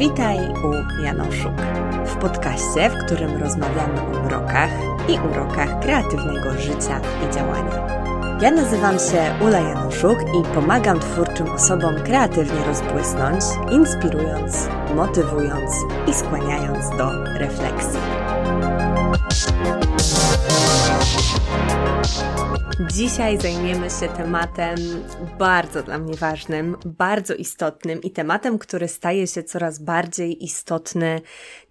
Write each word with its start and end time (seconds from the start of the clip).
Witaj 0.00 0.38
u 0.38 1.02
Janoszuk, 1.02 1.52
w 2.06 2.16
podcaście, 2.16 2.90
w 2.90 3.04
którym 3.04 3.42
rozmawiamy 3.42 4.00
o 4.00 4.22
mrokach 4.22 4.70
i 5.08 5.18
urokach 5.32 5.80
kreatywnego 5.80 6.58
życia 6.58 7.00
i 7.00 7.34
działania. 7.34 7.86
Ja 8.42 8.50
nazywam 8.50 8.98
się 8.98 9.34
Ula 9.46 9.58
Januszuk 9.58 10.18
i 10.20 10.54
pomagam 10.54 11.00
twórczym 11.00 11.50
osobom 11.50 11.94
kreatywnie 12.04 12.64
rozbłysnąć, 12.66 13.44
inspirując, 13.70 14.68
motywując 14.96 15.70
i 16.06 16.14
skłaniając 16.14 16.90
do 16.98 17.24
refleksji. 17.38 18.00
Dzisiaj 22.88 23.38
zajmiemy 23.38 23.90
się 23.90 24.08
tematem 24.08 24.76
bardzo 25.38 25.82
dla 25.82 25.98
mnie 25.98 26.14
ważnym, 26.14 26.76
bardzo 26.84 27.34
istotnym 27.34 28.02
i 28.02 28.10
tematem, 28.10 28.58
który 28.58 28.88
staje 28.88 29.26
się 29.26 29.42
coraz 29.42 29.78
bardziej 29.78 30.44
istotny 30.44 31.20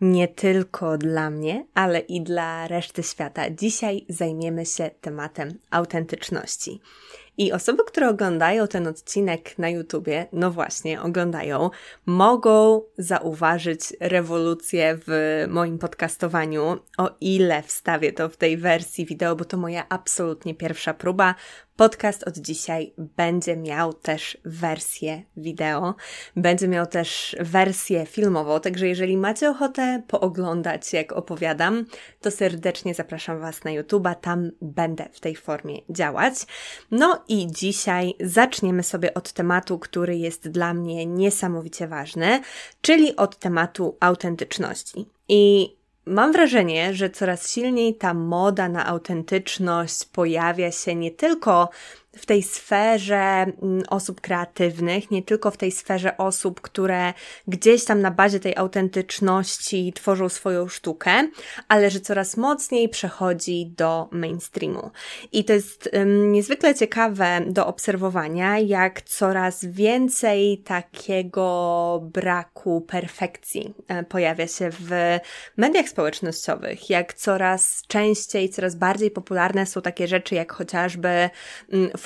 nie 0.02 0.28
tylko 0.28 0.98
dla 0.98 1.30
mnie, 1.30 1.66
ale 1.74 2.00
i 2.00 2.22
dla 2.22 2.68
reszty 2.68 3.04
świata. 3.04 3.50
Dzisiaj 3.50 4.06
zajmiemy 4.10 4.66
się 4.66 4.92
tematem 5.02 5.60
autentyczności. 5.70 6.82
I 7.40 7.52
osoby, 7.52 7.84
które 7.88 8.10
oglądają 8.10 8.68
ten 8.68 8.88
odcinek 8.88 9.58
na 9.58 9.70
YouTubie, 9.70 10.28
no 10.34 10.52
właśnie, 10.52 11.02
oglądają, 11.02 11.70
mogą 12.06 12.82
zauważyć 12.98 13.94
rewolucję 14.00 15.00
w 15.08 15.46
moim 15.50 15.78
podcastowaniu, 15.78 16.80
o 16.98 17.12
ile 17.22 17.64
wstawię 17.64 18.14
to 18.14 18.30
w 18.30 18.38
tej 18.38 18.58
wersji 18.58 19.06
wideo, 19.06 19.36
bo 19.36 19.46
to 19.46 19.58
moja 19.58 19.86
absolutnie 19.90 20.56
pierwsza 20.56 20.94
próba. 20.94 21.36
Podcast 21.80 22.28
od 22.28 22.38
dzisiaj 22.38 22.94
będzie 22.98 23.58
miał 23.58 23.94
też 23.94 24.38
wersję 24.46 25.24
wideo, 25.38 25.96
będzie 26.36 26.68
miał 26.68 26.86
też 26.86 27.36
wersję 27.40 28.06
filmową, 28.06 28.60
także 28.60 28.88
jeżeli 28.88 29.18
macie 29.18 29.50
ochotę 29.50 30.02
pooglądać, 30.08 30.94
jak 30.94 31.12
opowiadam, 31.12 31.86
to 32.22 32.32
serdecznie 32.32 32.94
zapraszam 32.94 33.40
Was 33.40 33.64
na 33.64 33.72
YouTube'a, 33.72 34.16
tam 34.16 34.52
będę 34.62 35.06
w 35.14 35.20
tej 35.20 35.36
formie 35.36 35.80
działać. 35.90 36.36
No 36.92 37.24
i 37.28 37.48
dzisiaj 37.52 38.14
zaczniemy 38.20 38.84
sobie 38.84 39.14
od 39.14 39.34
tematu, 39.34 39.80
który 39.80 40.18
jest 40.18 40.50
dla 40.50 40.74
mnie 40.74 41.06
niesamowicie 41.06 41.88
ważny, 41.88 42.42
czyli 42.82 43.16
od 43.16 43.40
tematu 43.40 43.98
autentyczności. 44.00 45.06
I 45.28 45.76
Mam 46.10 46.32
wrażenie, 46.32 46.94
że 46.94 47.10
coraz 47.10 47.52
silniej 47.52 47.96
ta 47.96 48.14
moda 48.14 48.70
na 48.70 48.86
autentyczność 48.86 50.06
pojawia 50.06 50.72
się 50.72 50.96
nie 50.96 51.12
tylko 51.12 51.70
w 52.20 52.26
tej 52.26 52.44
sferze 52.44 53.16
mm, 53.16 53.84
osób 53.90 54.22
kreatywnych, 54.22 55.12
nie 55.12 55.24
tylko 55.24 55.52
w 55.52 55.58
tej 55.58 55.72
sferze 55.72 56.18
osób, 56.18 56.62
które 56.62 57.14
gdzieś 57.48 57.86
tam 57.86 58.02
na 58.02 58.12
bazie 58.12 58.40
tej 58.40 58.56
autentyczności 58.56 59.94
tworzą 59.94 60.30
swoją 60.30 60.68
sztukę, 60.68 61.30
ale 61.68 61.92
że 61.92 62.00
coraz 62.00 62.38
mocniej 62.38 62.90
przechodzi 62.90 63.74
do 63.78 64.10
mainstreamu. 64.12 64.92
I 65.32 65.46
to 65.46 65.54
jest 65.54 65.90
niezwykle 66.06 66.76
ciekawe 66.76 67.42
do 67.48 67.68
obserwowania, 67.68 68.60
jak 68.60 69.02
coraz 69.02 69.66
więcej 69.66 70.58
takiego 70.58 72.00
braku 72.04 72.82
perfekcji 72.82 73.74
e, 73.88 74.04
pojawia 74.04 74.48
się 74.48 74.70
w 74.80 75.18
mediach 75.58 75.90
społecznościowych, 75.90 76.90
jak 76.90 77.14
coraz 77.14 77.84
częściej, 77.88 78.50
coraz 78.50 78.76
bardziej 78.76 79.12
popularne 79.12 79.66
są 79.66 79.82
takie 79.82 80.08
rzeczy, 80.08 80.36
jak 80.36 80.54
chociażby 80.54 81.30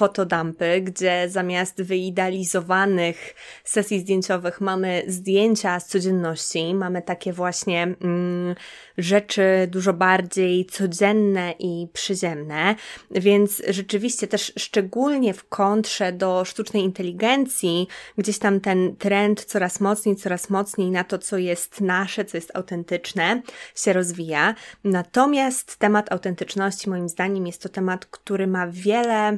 um, 0.04 0.14
fotodampy, 0.14 0.82
gdzie 0.82 1.30
zamiast 1.30 1.82
wyidealizowanych 1.82 3.36
sesji 3.64 4.00
zdjęciowych 4.00 4.62
mamy 4.62 5.04
zdjęcia 5.08 5.80
z 5.80 5.88
codzienności, 5.88 6.74
mamy 6.74 7.02
takie 7.02 7.34
właśnie 7.34 7.84
mm, 7.84 8.56
rzeczy 8.98 9.44
dużo 9.68 9.94
bardziej 9.94 10.66
codzienne 10.66 11.54
i 11.60 11.88
przyziemne, 11.94 12.76
więc 13.12 13.62
rzeczywiście 13.68 14.28
też 14.28 14.54
szczególnie 14.58 15.34
w 15.34 15.50
kontrze 15.50 16.12
do 16.12 16.46
sztucznej 16.46 16.84
inteligencji, 16.84 17.88
gdzieś 18.18 18.40
tam 18.40 18.60
ten 18.60 18.96
trend 18.96 19.46
coraz 19.46 19.80
mocniej, 19.80 20.16
coraz 20.16 20.50
mocniej 20.50 20.92
na 20.92 21.04
to, 21.04 21.18
co 21.18 21.38
jest 21.38 21.82
nasze, 21.82 22.26
co 22.26 22.38
jest 22.38 22.56
autentyczne, 22.56 23.42
się 23.76 23.94
rozwija. 23.94 24.56
Natomiast 24.84 25.78
temat 25.78 26.12
autentyczności, 26.12 26.90
moim 26.90 27.10
zdaniem, 27.10 27.48
jest 27.48 27.62
to 27.62 27.70
temat, 27.70 28.06
który 28.06 28.48
ma 28.48 28.68
wiele 28.68 29.38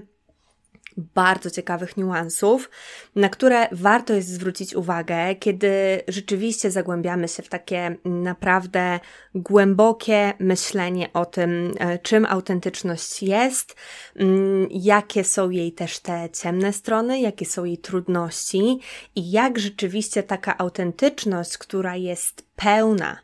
bardzo 0.98 1.52
ciekawych 1.52 1.98
niuansów, 1.98 2.70
na 3.16 3.30
które 3.30 3.68
warto 3.72 4.14
jest 4.14 4.28
zwrócić 4.28 4.76
uwagę, 4.76 5.36
kiedy 5.36 6.02
rzeczywiście 6.08 6.72
zagłębiamy 6.72 7.28
się 7.28 7.44
w 7.44 7.50
takie 7.50 7.96
naprawdę 8.06 9.00
głębokie 9.36 10.34
myślenie 10.40 11.14
o 11.14 11.26
tym, 11.26 11.74
e, 11.80 12.00
czym 12.00 12.26
autentyczność 12.26 13.24
jest, 13.24 13.76
mm, 14.16 14.68
jakie 14.72 15.24
są 15.24 15.50
jej 15.50 15.72
też 15.72 16.00
te 16.00 16.30
ciemne 16.30 16.74
strony, 16.74 17.20
jakie 17.20 17.46
są 17.46 17.64
jej 17.64 17.78
trudności 17.78 18.80
i 19.16 19.32
jak 19.32 19.60
rzeczywiście 19.60 20.24
taka 20.24 20.58
autentyczność, 20.58 21.58
która 21.58 21.96
jest 21.96 22.46
pełna, 22.56 23.18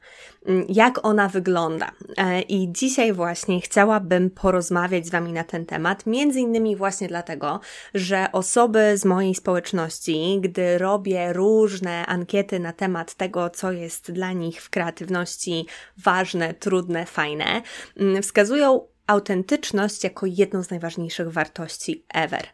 jak 0.70 1.06
ona 1.06 1.28
wygląda. 1.28 1.92
E, 2.18 2.42
I 2.42 2.72
dzisiaj 2.72 3.14
właśnie 3.14 3.62
chciałabym 3.62 4.30
porozmawiać 4.30 5.08
z 5.08 5.10
Wami 5.10 5.34
na 5.34 5.44
ten 5.44 5.66
temat, 5.66 6.06
między 6.06 6.40
innymi 6.40 6.76
właśnie 6.76 7.08
dlatego, 7.08 7.60
że 7.94 8.28
osoby 8.32 8.98
z 8.98 9.06
mojej 9.06 9.36
społeczności, 9.36 10.40
gdy 10.42 10.78
robię 10.78 11.34
różne 11.34 12.06
ankiety 12.06 12.60
na 12.60 12.74
temat 12.74 13.16
tego, 13.16 13.50
co 13.50 13.72
jest 13.72 14.12
dla 14.12 14.32
nich 14.32 14.64
w 14.64 14.70
kreatywności 14.70 15.66
ważne, 15.98 16.54
trudne, 16.54 17.06
fajne, 17.06 17.62
mm, 17.98 18.24
wskazują 18.24 18.88
autentyczność 19.08 20.04
jako 20.04 20.26
jedną 20.26 20.64
z 20.64 20.70
najważniejszych 20.70 21.32
wartości 21.32 22.06
ever. 22.14 22.48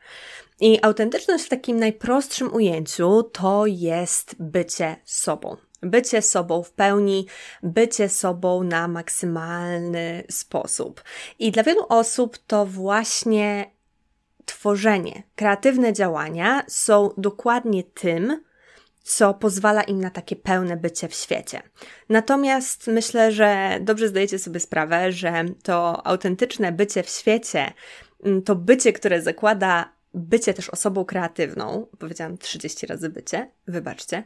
I 0.59 0.79
autentyczność 0.81 1.43
w 1.45 1.49
takim 1.49 1.79
najprostszym 1.79 2.53
ujęciu 2.53 3.23
to 3.23 3.65
jest 3.65 4.35
bycie 4.39 4.95
sobą. 5.05 5.57
Bycie 5.81 6.21
sobą 6.21 6.63
w 6.63 6.71
pełni, 6.71 7.27
bycie 7.63 8.09
sobą 8.09 8.63
na 8.63 8.87
maksymalny 8.87 10.23
sposób. 10.29 11.03
I 11.39 11.51
dla 11.51 11.63
wielu 11.63 11.85
osób 11.89 12.37
to 12.37 12.65
właśnie 12.65 13.71
tworzenie, 14.45 15.23
kreatywne 15.35 15.93
działania 15.93 16.63
są 16.67 17.09
dokładnie 17.17 17.83
tym, 17.83 18.43
co 19.03 19.33
pozwala 19.33 19.83
im 19.83 20.01
na 20.01 20.09
takie 20.09 20.35
pełne 20.35 20.77
bycie 20.77 21.07
w 21.07 21.13
świecie. 21.13 21.61
Natomiast 22.09 22.87
myślę, 22.87 23.31
że 23.31 23.77
dobrze 23.81 24.07
zdajecie 24.07 24.39
sobie 24.39 24.59
sprawę, 24.59 25.11
że 25.11 25.45
to 25.63 26.07
autentyczne 26.07 26.71
bycie 26.71 27.03
w 27.03 27.09
świecie, 27.09 27.73
to 28.45 28.55
bycie, 28.55 28.93
które 28.93 29.21
zakłada 29.21 29.96
bycie 30.17 30.53
też 30.53 30.69
osobą 30.69 31.05
kreatywną, 31.05 31.87
powiedziałam 31.99 32.37
30 32.37 32.87
razy 32.87 33.09
bycie, 33.09 33.51
wybaczcie, 33.67 34.23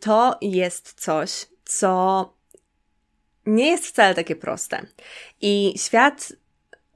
to 0.00 0.38
jest 0.40 0.94
coś, 1.00 1.46
co 1.64 2.32
nie 3.46 3.70
jest 3.70 3.86
wcale 3.86 4.14
takie 4.14 4.36
proste. 4.36 4.86
I 5.40 5.74
świat 5.76 6.32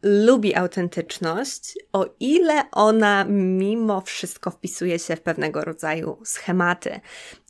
lubi 0.03 0.55
autentyczność, 0.55 1.79
o 1.93 2.07
ile 2.21 2.71
ona 2.73 3.25
mimo 3.29 4.01
wszystko 4.01 4.51
wpisuje 4.51 4.99
się 4.99 5.17
w 5.17 5.21
pewnego 5.21 5.65
rodzaju 5.65 6.19
schematy 6.25 7.01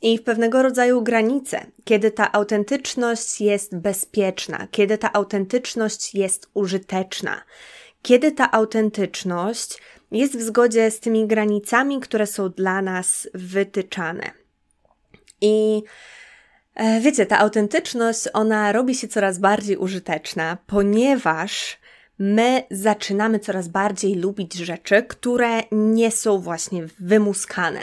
i 0.01 0.17
w 0.17 0.23
pewnego 0.23 0.61
rodzaju 0.63 1.01
granice, 1.01 1.65
kiedy 1.83 2.11
ta 2.11 2.31
autentyczność 2.31 3.41
jest 3.41 3.75
bezpieczna, 3.75 4.67
kiedy 4.71 4.97
ta 4.97 5.13
autentyczność 5.13 6.15
jest 6.15 6.49
użyteczna, 6.53 7.41
kiedy 8.01 8.31
ta 8.31 8.51
autentyczność 8.51 9.77
jest 10.11 10.37
w 10.37 10.41
zgodzie 10.41 10.91
z 10.91 10.99
tymi 10.99 11.27
granicami, 11.27 11.99
które 11.99 12.27
są 12.27 12.49
dla 12.49 12.81
nas 12.81 13.29
wytyczane. 13.33 14.31
I 15.41 15.83
e, 16.75 16.99
wiecie, 17.01 17.25
ta 17.25 17.39
autentyczność, 17.39 18.27
ona 18.33 18.71
robi 18.71 18.95
się 18.95 19.07
coraz 19.07 19.39
bardziej 19.39 19.77
użyteczna, 19.77 20.57
ponieważ 20.67 21.81
my 22.19 22.63
zaczynamy 22.71 23.39
coraz 23.39 23.67
bardziej 23.67 24.15
lubić 24.15 24.53
rzeczy, 24.53 25.03
które 25.03 25.63
nie 25.71 26.11
są 26.11 26.39
właśnie 26.39 26.85
wymuskane. 26.99 27.79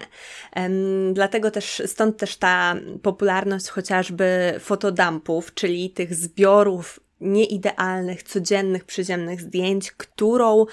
Dlatego 1.12 1.50
też, 1.50 1.82
stąd 1.86 2.16
też 2.16 2.36
ta 2.36 2.74
popularność 3.02 3.68
chociażby 3.68 4.54
fotodampów, 4.60 5.54
czyli 5.54 5.90
tych 5.90 6.14
zbiorów 6.14 7.00
nieidealnych, 7.20 8.22
codziennych, 8.22 8.84
przyziemnych 8.84 9.40
zdjęć, 9.40 9.92
którą, 9.92 10.66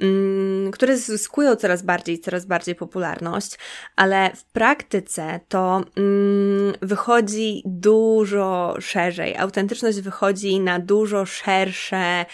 mm, 0.00 0.70
które 0.70 0.96
zyskują 0.96 1.56
coraz 1.56 1.82
bardziej, 1.82 2.18
coraz 2.18 2.46
bardziej 2.46 2.74
popularność, 2.74 3.58
ale 3.96 4.30
w 4.36 4.44
praktyce 4.44 5.40
to 5.48 5.84
mm, 5.96 6.74
wychodzi 6.82 7.62
dużo 7.64 8.74
szerzej. 8.80 9.36
Autentyczność 9.36 10.00
wychodzi 10.00 10.60
na 10.60 10.78
dużo 10.78 11.26
szersze 11.26 12.24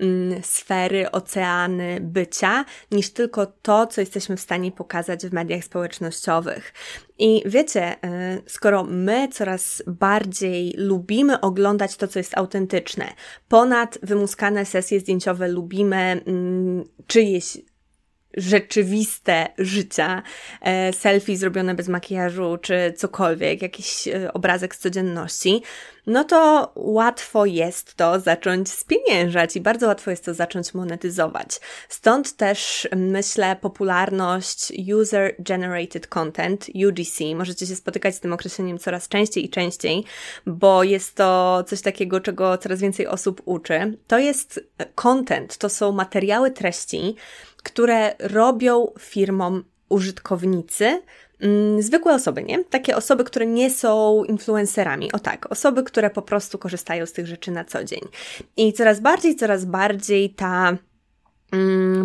mm, 0.00 0.42
sfery, 0.42 1.10
oceany 1.10 1.98
bycia, 2.00 2.64
niż 2.90 3.10
tylko 3.10 3.46
to, 3.46 3.86
co 3.86 4.00
jesteśmy 4.00 4.36
w 4.36 4.40
stanie 4.40 4.72
pokazać 4.72 5.26
w 5.26 5.32
mediach 5.32 5.64
społecznościowych. 5.64 6.72
I 7.18 7.42
wiecie, 7.46 7.96
y, 8.04 8.42
skoro 8.46 8.84
my 8.84 9.28
coraz 9.28 9.82
bardziej 9.86 10.74
lubimy 10.76 11.40
oglądać 11.40 11.96
to, 11.96 12.08
co 12.08 12.18
jest 12.18 12.38
autentyczne, 12.38 13.12
ponad 13.48 13.98
wymuskane 14.02 14.64
sesje 14.64 15.00
zdjęciowe 15.00 15.48
lubimy 15.48 16.22
mm, 16.26 16.84
czyjeś 17.06 17.58
rzeczywiste 18.38 19.46
życia, 19.58 20.22
e, 20.60 20.92
selfie 20.92 21.36
zrobione 21.36 21.74
bez 21.74 21.88
makijażu, 21.88 22.58
czy 22.62 22.94
cokolwiek, 22.96 23.62
jakiś 23.62 24.08
e, 24.08 24.32
obrazek 24.32 24.74
z 24.74 24.78
codzienności, 24.78 25.62
no 26.08 26.24
to 26.24 26.72
łatwo 26.76 27.46
jest 27.46 27.94
to 27.94 28.20
zacząć 28.20 28.72
spieniężać 28.72 29.56
i 29.56 29.60
bardzo 29.60 29.86
łatwo 29.86 30.10
jest 30.10 30.24
to 30.24 30.34
zacząć 30.34 30.74
monetyzować. 30.74 31.60
Stąd 31.88 32.36
też 32.36 32.88
myślę 32.96 33.56
popularność 33.60 34.72
User 34.94 35.34
Generated 35.38 36.06
Content, 36.06 36.66
UGC. 36.88 37.20
Możecie 37.34 37.66
się 37.66 37.76
spotykać 37.76 38.14
z 38.14 38.20
tym 38.20 38.32
określeniem 38.32 38.78
coraz 38.78 39.08
częściej 39.08 39.44
i 39.44 39.50
częściej, 39.50 40.04
bo 40.46 40.82
jest 40.84 41.14
to 41.14 41.64
coś 41.66 41.80
takiego, 41.80 42.20
czego 42.20 42.58
coraz 42.58 42.80
więcej 42.80 43.06
osób 43.06 43.42
uczy. 43.44 43.98
To 44.06 44.18
jest 44.18 44.60
content, 44.94 45.58
to 45.58 45.68
są 45.68 45.92
materiały 45.92 46.50
treści, 46.50 47.16
które 47.62 48.14
robią 48.18 48.92
firmom 48.98 49.64
użytkownicy, 49.88 51.02
mm, 51.40 51.82
zwykłe 51.82 52.14
osoby, 52.14 52.42
nie? 52.42 52.64
Takie 52.64 52.96
osoby, 52.96 53.24
które 53.24 53.46
nie 53.46 53.70
są 53.70 54.24
influencerami. 54.24 55.12
O 55.12 55.18
tak, 55.18 55.52
osoby, 55.52 55.82
które 55.82 56.10
po 56.10 56.22
prostu 56.22 56.58
korzystają 56.58 57.06
z 57.06 57.12
tych 57.12 57.26
rzeczy 57.26 57.50
na 57.50 57.64
co 57.64 57.84
dzień. 57.84 58.00
I 58.56 58.72
coraz 58.72 59.00
bardziej, 59.00 59.36
coraz 59.36 59.64
bardziej 59.64 60.30
ta 60.30 60.76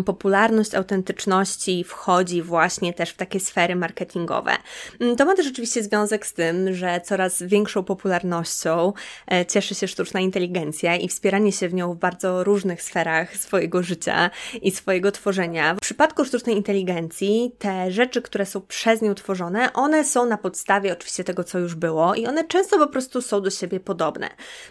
popularność 0.06 0.74
autentyczności 0.74 1.84
wchodzi 1.84 2.42
właśnie 2.42 2.94
też 2.94 3.10
w 3.10 3.16
takie 3.16 3.40
sfery 3.40 3.76
marketingowe. 3.76 4.52
Mm, 5.00 5.16
to 5.16 5.24
ma 5.24 5.34
też 5.34 5.46
oczywiście 5.46 5.82
związek 5.82 6.26
z 6.26 6.32
tym, 6.32 6.74
że 6.74 7.00
coraz 7.04 7.42
większą 7.42 7.84
popularnością 7.84 8.92
e, 9.32 9.46
cieszy 9.46 9.74
się 9.74 9.88
sztuczna 9.88 10.20
inteligencja 10.20 10.96
i 10.96 11.08
wspieranie 11.08 11.52
się 11.52 11.68
w 11.68 11.74
nią 11.74 11.94
w 11.94 11.98
bardzo 11.98 12.44
różnych 12.44 12.82
sferach 12.82 13.36
swojego 13.36 13.82
życia 13.82 14.30
i 14.62 14.70
swojego 14.70 15.12
tworzenia. 15.12 15.74
W 15.74 15.80
przypadku 15.80 16.24
sztucznej 16.24 16.56
inteligencji 16.56 17.52
te 17.58 17.90
rzeczy, 17.90 18.22
które 18.22 18.46
są 18.46 18.60
przez 18.60 19.02
nią 19.02 19.14
tworzone, 19.14 19.72
one 19.72 20.04
są 20.04 20.26
na 20.26 20.38
podstawie 20.38 20.92
oczywiście 20.92 21.24
tego, 21.24 21.44
co 21.44 21.58
już 21.58 21.74
było 21.74 22.14
i 22.14 22.26
one 22.26 22.44
często 22.44 22.78
po 22.78 22.86
prostu 22.86 23.22
są 23.22 23.40
do 23.40 23.50
siebie 23.50 23.80
podobne. 23.80 24.28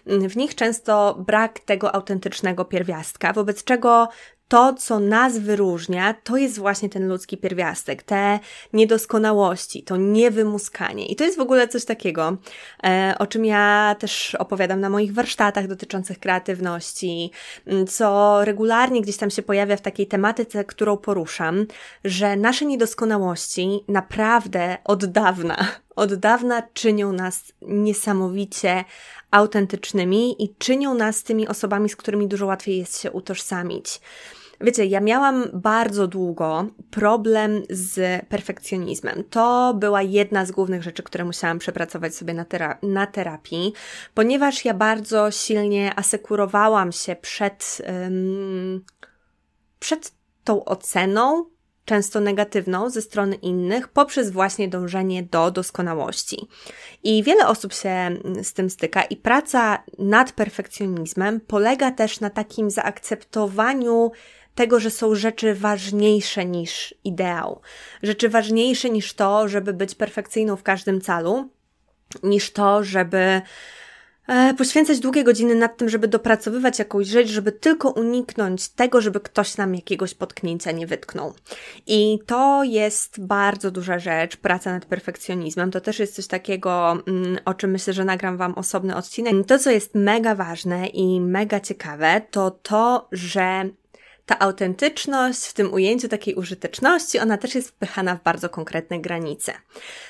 Mm, 0.08 0.30
w 0.30 0.38
nich 0.38 0.56
często 0.56 1.24
brak 1.28 1.60
tego 1.60 1.96
autentycznego 1.96 2.66
pierwiastka, 2.66 3.34
wobec 3.34 3.64
czego 3.64 4.08
to, 4.54 4.74
co 4.74 5.00
nas 5.00 5.40
wyróżnia, 5.40 6.16
to 6.24 6.38
jest 6.38 6.60
właśnie 6.60 6.90
ten 6.90 7.08
ludzki 7.08 7.38
pierwiastek, 7.38 8.04
te 8.04 8.40
niedoskonałości, 8.74 9.84
to 9.84 9.98
niewymuskanie. 9.98 11.06
I 11.06 11.16
to 11.16 11.24
jest 11.24 11.38
w 11.38 11.42
ogóle 11.42 11.68
coś 11.68 11.86
takiego, 11.86 12.38
e, 12.84 13.16
o 13.20 13.28
czym 13.28 13.46
ja 13.46 13.96
też 14.00 14.36
opowiadam 14.36 14.80
na 14.80 14.90
moich 14.90 15.14
warsztatach 15.14 15.68
dotyczących 15.68 16.20
kreatywności, 16.20 17.32
co 17.90 18.38
regularnie 18.46 19.02
gdzieś 19.02 19.18
tam 19.18 19.30
się 19.30 19.42
pojawia 19.42 19.78
w 19.78 19.82
takiej 19.82 20.08
tematyce, 20.08 20.66
którą 20.66 20.98
poruszam, 20.98 21.66
że 22.06 22.36
nasze 22.36 22.66
niedoskonałości 22.66 23.84
naprawdę 23.88 24.78
od 24.84 25.06
dawna, 25.06 25.68
od 25.96 26.14
dawna 26.14 26.64
czynią 26.74 27.12
nas 27.12 27.54
niesamowicie 27.62 28.84
autentycznymi 29.32 30.44
i 30.44 30.56
czynią 30.56 30.94
nas 30.94 31.24
tymi 31.24 31.48
osobami, 31.48 31.90
z 31.90 31.96
którymi 31.96 32.28
dużo 32.28 32.46
łatwiej 32.46 32.78
jest 32.78 33.02
się 33.02 33.12
utożsamić. 33.12 34.00
Wiecie, 34.64 34.86
ja 34.86 35.00
miałam 35.00 35.46
bardzo 35.54 36.08
długo 36.08 36.66
problem 36.92 37.64
z 37.70 38.26
perfekcjonizmem. 38.26 39.24
To 39.30 39.74
była 39.74 40.02
jedna 40.02 40.46
z 40.46 40.52
głównych 40.52 40.84
rzeczy, 40.84 41.04
które 41.04 41.26
musiałam 41.26 41.60
przepracować 41.60 42.16
sobie 42.16 42.34
na, 42.34 42.46
tera 42.46 42.78
na 42.84 43.08
terapii, 43.08 43.74
ponieważ 44.14 44.66
ja 44.66 44.74
bardzo 44.74 45.32
silnie 45.32 45.94
asekurowałam 45.96 46.92
się 46.92 47.16
przed, 47.16 47.82
um, 48.04 48.84
przed 49.80 50.12
tą 50.44 50.66
oceną, 50.66 51.46
często 51.86 52.20
negatywną 52.20 52.90
ze 52.90 53.02
strony 53.02 53.36
innych, 53.36 53.88
poprzez 53.88 54.32
właśnie 54.32 54.68
dążenie 54.68 55.24
do 55.24 55.52
doskonałości. 55.52 56.48
I 57.04 57.24
wiele 57.24 57.48
osób 57.48 57.74
się 57.74 58.18
z 58.44 58.54
tym 58.54 58.70
styka, 58.70 59.04
i 59.04 59.18
praca 59.18 59.84
nad 60.00 60.32
perfekcjonizmem 60.32 61.40
polega 61.40 61.92
też 61.92 62.20
na 62.20 62.30
takim 62.30 62.70
zaakceptowaniu 62.70 64.12
tego, 64.56 64.80
że 64.80 64.92
są 64.92 65.16
rzeczy 65.16 65.56
ważniejsze 65.56 66.46
niż 66.46 66.96
ideał, 67.04 67.62
rzeczy 68.04 68.30
ważniejsze 68.30 68.90
niż 68.90 69.14
to, 69.14 69.48
żeby 69.48 69.74
być 69.74 69.96
perfekcyjną 69.96 70.56
w 70.56 70.64
każdym 70.64 71.02
calu, 71.02 71.50
niż 72.24 72.52
to, 72.52 72.84
żeby 72.84 73.42
e, 74.28 74.54
poświęcać 74.58 75.00
długie 75.00 75.24
godziny 75.24 75.56
nad 75.56 75.78
tym, 75.78 75.90
żeby 75.90 76.08
dopracowywać 76.08 76.80
jakąś 76.80 77.08
rzecz, 77.08 77.28
żeby 77.28 77.52
tylko 77.52 77.90
uniknąć 77.90 78.70
tego, 78.70 79.02
żeby 79.02 79.20
ktoś 79.20 79.58
nam 79.58 79.76
jakiegoś 79.76 80.14
potknięcia 80.14 80.72
nie 80.72 80.88
wytknął. 80.88 81.34
I 81.88 82.20
to 82.26 82.64
jest 82.64 83.26
bardzo 83.26 83.72
duża 83.72 84.00
rzecz, 84.00 84.38
praca 84.38 84.72
nad 84.72 84.86
perfekcjonizmem. 84.86 85.72
To 85.72 85.82
też 85.82 86.00
jest 86.00 86.16
coś 86.16 86.28
takiego, 86.28 86.98
mm, 87.08 87.40
o 87.46 87.54
czym 87.54 87.72
myślę, 87.72 87.94
że 87.94 88.06
nagram 88.06 88.38
Wam 88.38 88.54
osobny 88.54 88.96
odcinek. 88.96 89.34
To, 89.48 89.60
co 89.60 89.72
jest 89.72 89.96
mega 89.96 90.36
ważne 90.36 90.88
i 90.88 91.22
mega 91.22 91.60
ciekawe, 91.60 92.22
to 92.32 92.52
to, 92.52 93.08
że 93.12 93.70
ta 94.26 94.40
autentyczność 94.40 95.46
w 95.46 95.54
tym 95.54 95.74
ujęciu 95.74 96.08
takiej 96.08 96.36
użyteczności, 96.36 97.20
ona 97.20 97.38
też 97.38 97.56
jest 97.56 97.70
wpychana 97.70 98.16
w 98.16 98.24
bardzo 98.24 98.50
konkretne 98.50 99.00
granice. 99.00 99.54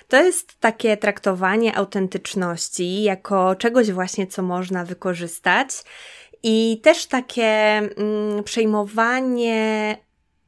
To 0.07 0.24
jest 0.24 0.60
takie 0.60 0.98
traktowanie 0.98 1.77
autentyczności 1.77 3.04
jako 3.04 3.56
czegoś 3.56 3.92
właśnie, 3.92 4.27
co 4.27 4.42
można 4.42 4.86
wykorzystać 4.86 5.69
i 6.44 6.80
też 6.83 7.06
takie 7.06 7.44
mm, 7.48 8.44
przejmowanie 8.44 9.98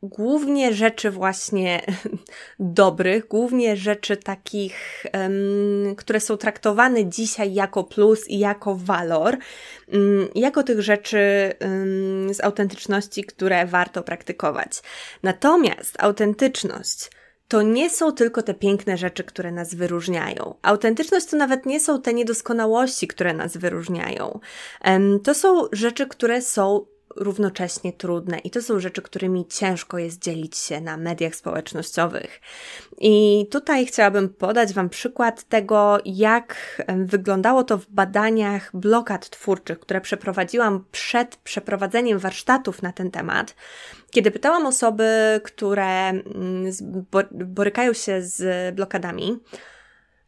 głównie 0.09 0.73
rzeczy 0.73 1.11
właśnie 1.11 1.81
dobrych, 2.59 3.27
głównie 3.27 3.77
rzeczy 3.77 4.17
takich, 4.17 5.05
które 5.97 6.19
są 6.19 6.37
traktowane 6.37 7.05
dzisiaj 7.05 7.53
jako 7.53 7.83
plus 7.83 8.27
i 8.29 8.39
jako 8.39 8.75
walor, 8.75 9.37
um, 9.93 10.27
jako 10.35 10.63
tych 10.63 10.81
rzeczy 10.81 11.17
z 12.31 12.43
autentyczności, 12.43 13.23
które 13.23 13.65
warto 13.65 14.03
praktykować. 14.03 14.81
Natomiast 15.23 16.03
autentyczność 16.03 17.09
to 17.47 17.61
nie 17.61 17.89
są 17.89 18.11
tylko 18.11 18.41
te 18.41 18.53
piękne 18.53 18.97
rzeczy, 18.97 19.23
które 19.23 19.51
nas 19.51 19.75
wyróżniają. 19.75 20.55
Autentyczność 20.61 21.25
to 21.25 21.37
nawet 21.37 21.65
nie 21.65 21.79
są 21.79 22.01
te 22.01 22.13
niedoskonałości, 22.13 23.07
które 23.07 23.33
nas 23.33 23.57
wyróżniają. 23.57 24.39
To 25.23 25.33
są 25.33 25.67
rzeczy, 25.71 26.07
które 26.07 26.41
są 26.41 26.85
równocześnie 27.15 27.93
trudne 27.93 28.37
i 28.37 28.49
to 28.49 28.61
są 28.61 28.79
rzeczy, 28.79 29.01
którymi 29.01 29.45
ciężko 29.47 29.97
jest 29.97 30.21
dzielić 30.21 30.57
się 30.57 30.81
na 30.81 30.97
mediach 30.97 31.35
społecznościowych. 31.35 32.41
I 32.97 33.47
tutaj 33.51 33.85
chciałabym 33.85 34.29
podać 34.29 34.73
Wam 34.73 34.89
przykład 34.89 35.43
tego, 35.43 35.97
jak 36.05 36.55
wyglądało 37.05 37.63
to 37.63 37.77
w 37.77 37.87
badaniach 37.89 38.71
blokad 38.73 39.29
twórczych, 39.29 39.79
które 39.79 40.01
przeprowadziłam 40.01 40.85
przed 40.91 41.35
przeprowadzeniem 41.35 42.19
warsztatów 42.19 42.81
na 42.81 42.91
ten 42.91 43.11
temat. 43.11 43.55
Kiedy 44.11 44.31
pytałam 44.31 44.65
osoby, 44.65 45.41
które 45.43 46.09
mm, 46.09 46.25
borykają 47.31 47.93
się 47.93 48.21
z 48.21 48.75
blokadami, 48.75 49.39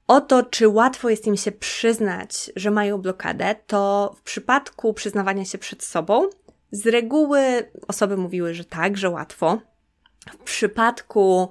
o 0.07 0.21
to, 0.21 0.43
czy 0.43 0.67
łatwo 0.67 1.09
jest 1.09 1.27
im 1.27 1.37
się 1.37 1.51
przyznać, 1.51 2.51
że 2.55 2.71
mają 2.71 2.97
blokadę, 2.97 3.55
to 3.67 4.13
w 4.17 4.21
przypadku 4.21 4.93
przyznawania 4.93 5.45
się 5.45 5.57
przed 5.57 5.83
sobą 5.83 6.29
z 6.71 6.87
reguły 6.87 7.71
osoby 7.87 8.17
mówiły, 8.17 8.53
że 8.53 8.65
tak, 8.65 8.97
że 8.97 9.09
łatwo. 9.09 9.61
W 10.39 10.43
przypadku 10.43 11.49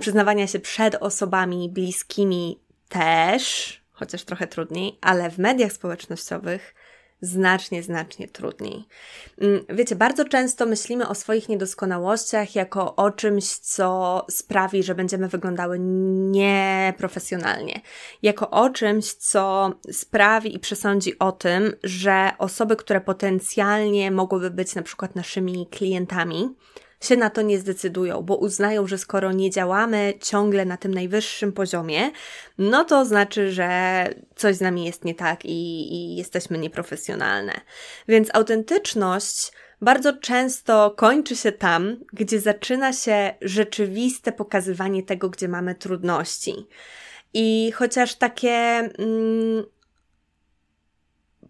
przyznawania 0.00 0.46
się 0.46 0.58
przed 0.58 0.94
osobami 0.94 1.68
bliskimi 1.68 2.60
też, 2.88 3.80
chociaż 3.92 4.24
trochę 4.24 4.46
trudniej, 4.46 4.98
ale 5.00 5.30
w 5.30 5.38
mediach 5.38 5.72
społecznościowych 5.72 6.74
znacznie, 7.20 7.82
znacznie 7.82 8.28
trudniej. 8.28 8.84
Mm, 9.40 9.64
wiecie, 9.68 9.96
bardzo 9.96 10.24
często 10.24 10.66
myślimy 10.66 11.08
o 11.08 11.14
swoich 11.14 11.48
niedoskonałościach 11.48 12.54
jako 12.54 12.96
o 12.96 13.10
czymś, 13.10 13.44
co 13.44 14.24
sprawi, 14.30 14.82
że 14.82 14.94
będziemy 14.94 15.28
wyglądały 15.28 15.78
nieprofesjonalnie. 16.30 17.80
Jako 18.22 18.50
o 18.50 18.70
czymś, 18.70 19.12
co 19.12 19.72
sprawi 19.92 20.54
i 20.54 20.58
przesądzi 20.58 21.18
o 21.18 21.32
tym, 21.32 21.72
że 21.84 22.30
osoby, 22.38 22.76
które 22.76 23.00
potencjalnie 23.00 24.10
mogłyby 24.10 24.50
być 24.50 24.74
na 24.74 24.82
przykład 24.82 25.16
naszymi 25.16 25.66
klientami, 25.70 26.54
się 27.00 27.16
na 27.16 27.30
to 27.30 27.42
nie 27.42 27.58
zdecydują, 27.58 28.22
bo 28.22 28.36
uznają, 28.36 28.86
że 28.86 28.98
skoro 28.98 29.32
nie 29.32 29.50
działamy 29.50 30.14
ciągle 30.22 30.64
na 30.64 30.76
tym 30.76 30.94
najwyższym 30.94 31.52
poziomie, 31.52 32.10
no 32.58 32.84
to 32.84 33.04
znaczy, 33.04 33.52
że 33.52 34.08
coś 34.36 34.56
z 34.56 34.60
nami 34.60 34.84
jest 34.84 35.04
nie 35.04 35.14
tak 35.14 35.44
i, 35.44 35.94
i 35.94 36.16
jesteśmy 36.16 36.58
nieprofesjonalne. 36.58 37.52
Więc 38.08 38.28
autentyczność 38.34 39.52
bardzo 39.80 40.12
często 40.12 40.90
kończy 40.96 41.36
się 41.36 41.52
tam, 41.52 41.96
gdzie 42.12 42.40
zaczyna 42.40 42.92
się 42.92 43.34
rzeczywiste 43.40 44.32
pokazywanie 44.32 45.02
tego, 45.02 45.30
gdzie 45.30 45.48
mamy 45.48 45.74
trudności. 45.74 46.66
I 47.34 47.72
chociaż 47.72 48.14
takie 48.14 48.50
mm, 48.50 49.64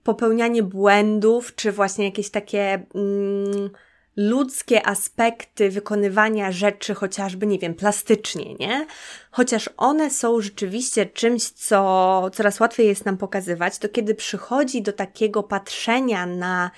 popełnianie 0.02 0.62
błędów, 0.62 1.54
czy 1.54 1.72
właśnie 1.72 2.04
jakieś 2.04 2.30
takie 2.30 2.86
mm, 2.94 3.70
ludzkie 4.16 4.86
aspekty 4.86 5.70
wykonywania 5.70 6.52
rzeczy, 6.52 6.94
chociażby, 6.94 7.46
nie 7.46 7.58
wiem, 7.58 7.74
plastycznie, 7.74 8.54
nie? 8.54 8.86
Chociaż 9.30 9.70
one 9.76 10.10
są 10.10 10.40
rzeczywiście 10.40 11.06
czymś, 11.06 11.48
co 11.50 12.30
coraz 12.32 12.60
łatwiej 12.60 12.86
jest 12.86 13.04
nam 13.04 13.16
pokazywać, 13.16 13.78
to 13.78 13.88
kiedy 13.88 14.14
przychodzi 14.14 14.82
do 14.82 14.92
takiego 14.92 15.42
patrzenia 15.42 16.26
na 16.26 16.70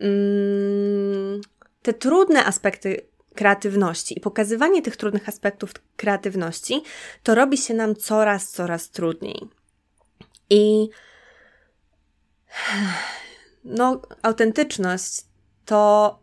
mm, 0.00 1.40
te 1.82 1.92
trudne 1.92 2.44
aspekty 2.44 3.06
kreatywności 3.34 4.18
i 4.18 4.20
pokazywanie 4.20 4.82
tych 4.82 4.96
trudnych 4.96 5.28
aspektów 5.28 5.70
kreatywności, 5.96 6.82
to 7.22 7.34
robi 7.34 7.58
się 7.58 7.74
nam 7.74 7.96
coraz, 7.96 8.50
coraz 8.50 8.90
trudniej. 8.90 9.48
I 10.50 10.88
no, 13.64 14.02
autentyczność 14.22 15.24
to 15.64 16.21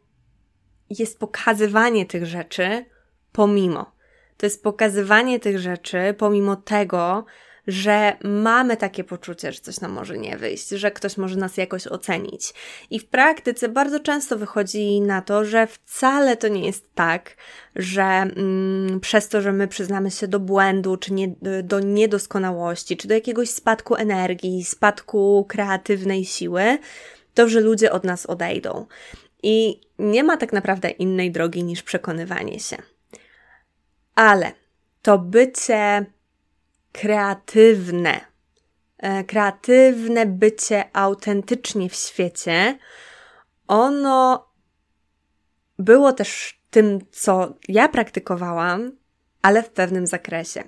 jest 0.89 1.19
pokazywanie 1.19 2.05
tych 2.05 2.25
rzeczy 2.25 2.85
pomimo. 3.31 3.91
To 4.37 4.45
jest 4.45 4.63
pokazywanie 4.63 5.39
tych 5.39 5.59
rzeczy 5.59 6.15
pomimo 6.17 6.55
tego, 6.55 7.25
że 7.67 8.17
mamy 8.23 8.77
takie 8.77 9.03
poczucie, 9.03 9.51
że 9.51 9.59
coś 9.59 9.79
nam 9.81 9.91
może 9.91 10.17
nie 10.17 10.37
wyjść, 10.37 10.69
że 10.69 10.91
ktoś 10.91 11.17
może 11.17 11.35
nas 11.35 11.57
jakoś 11.57 11.87
ocenić. 11.87 12.53
I 12.89 12.99
w 12.99 13.07
praktyce 13.07 13.69
bardzo 13.69 13.99
często 13.99 14.37
wychodzi 14.37 15.01
na 15.01 15.21
to, 15.21 15.45
że 15.45 15.67
wcale 15.67 16.37
to 16.37 16.47
nie 16.47 16.65
jest 16.65 16.95
tak, 16.95 17.35
że 17.75 18.03
mm, 18.03 18.99
przez 18.99 19.29
to, 19.29 19.41
że 19.41 19.51
my 19.51 19.67
przyznamy 19.67 20.11
się 20.11 20.27
do 20.27 20.39
błędu, 20.39 20.97
czy 20.97 21.13
nie, 21.13 21.27
do 21.63 21.79
niedoskonałości, 21.79 22.97
czy 22.97 23.07
do 23.07 23.13
jakiegoś 23.13 23.49
spadku 23.49 23.95
energii, 23.95 24.63
spadku 24.63 25.45
kreatywnej 25.49 26.25
siły, 26.25 26.77
to, 27.33 27.49
że 27.49 27.59
ludzie 27.59 27.91
od 27.91 28.03
nas 28.03 28.25
odejdą. 28.25 28.85
I 29.43 29.81
nie 29.99 30.23
ma 30.23 30.37
tak 30.37 30.53
naprawdę 30.53 30.89
innej 30.89 31.31
drogi 31.31 31.63
niż 31.63 31.83
przekonywanie 31.83 32.59
się. 32.59 32.77
Ale 34.15 34.51
to 35.01 35.17
bycie 35.17 36.05
kreatywne, 36.91 38.19
e, 38.97 39.23
kreatywne 39.23 40.25
bycie 40.25 40.83
autentycznie 40.93 41.89
w 41.89 41.95
świecie, 41.95 42.77
ono 43.67 44.49
było 45.79 46.13
też 46.13 46.59
tym, 46.69 46.99
co 47.11 47.53
ja 47.67 47.89
praktykowałam, 47.89 48.91
ale 49.41 49.63
w 49.63 49.69
pewnym 49.69 50.07
zakresie. 50.07 50.63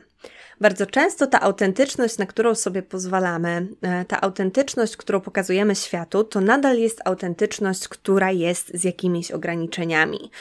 Bardzo 0.62 0.86
często 0.86 1.28
ta 1.28 1.42
autentyczność, 1.42 2.18
na 2.18 2.26
którą 2.26 2.56
sobie 2.56 2.84
pozwalamy, 2.84 3.68
e, 3.82 4.06
ta 4.06 4.22
autentyczność, 4.22 4.98
którą 4.98 5.22
pokazujemy 5.22 5.76
światu, 5.76 6.24
to 6.24 6.42
nadal 6.42 6.78
jest 6.78 7.02
autentyczność, 7.06 7.88
która 7.88 8.32
jest 8.32 8.72
z 8.74 8.84
jakimiś 8.84 9.32
ograniczeniami. 9.32 10.32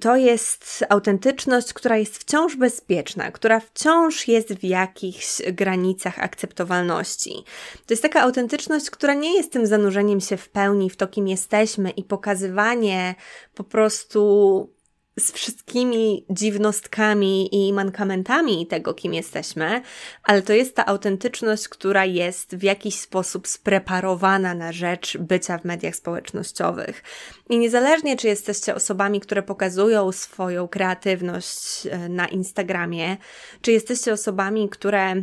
To 0.00 0.16
jest 0.16 0.84
autentyczność, 0.88 1.72
która 1.72 1.96
jest 1.96 2.18
wciąż 2.18 2.56
bezpieczna, 2.56 3.30
która 3.30 3.60
wciąż 3.60 4.28
jest 4.28 4.54
w 4.54 4.64
jakichś 4.64 5.42
granicach 5.52 6.18
akceptowalności. 6.18 7.44
To 7.86 7.94
jest 7.94 8.02
taka 8.02 8.22
autentyczność, 8.22 8.90
która 8.90 9.14
nie 9.14 9.36
jest 9.36 9.52
tym 9.52 9.66
zanurzeniem 9.66 10.20
się 10.20 10.36
w 10.36 10.48
pełni 10.48 10.90
w 10.90 10.96
to, 10.96 11.08
kim 11.08 11.28
jesteśmy 11.28 11.90
i 11.90 12.04
pokazywanie 12.04 13.14
po 13.54 13.64
prostu 13.64 14.75
z 15.18 15.32
wszystkimi 15.32 16.26
dziwnostkami 16.30 17.54
i 17.54 17.72
mankamentami 17.72 18.66
tego, 18.66 18.94
kim 18.94 19.14
jesteśmy, 19.14 19.82
ale 20.22 20.42
to 20.42 20.52
jest 20.52 20.74
ta 20.74 20.86
autentyczność, 20.86 21.68
która 21.68 22.04
jest 22.04 22.56
w 22.56 22.62
jakiś 22.62 23.00
sposób 23.00 23.48
spreparowana 23.48 24.54
na 24.54 24.72
rzecz 24.72 25.18
bycia 25.18 25.58
w 25.58 25.64
mediach 25.64 25.96
społecznościowych. 25.96 27.02
I 27.50 27.58
niezależnie, 27.58 28.16
czy 28.16 28.26
jesteście 28.26 28.74
osobami, 28.74 29.20
które 29.20 29.42
pokazują 29.42 30.12
swoją 30.12 30.68
kreatywność 30.68 31.86
e, 31.86 32.08
na 32.08 32.28
Instagramie, 32.28 33.16
czy 33.60 33.72
jesteście 33.72 34.12
osobami, 34.12 34.68
które 34.68 35.22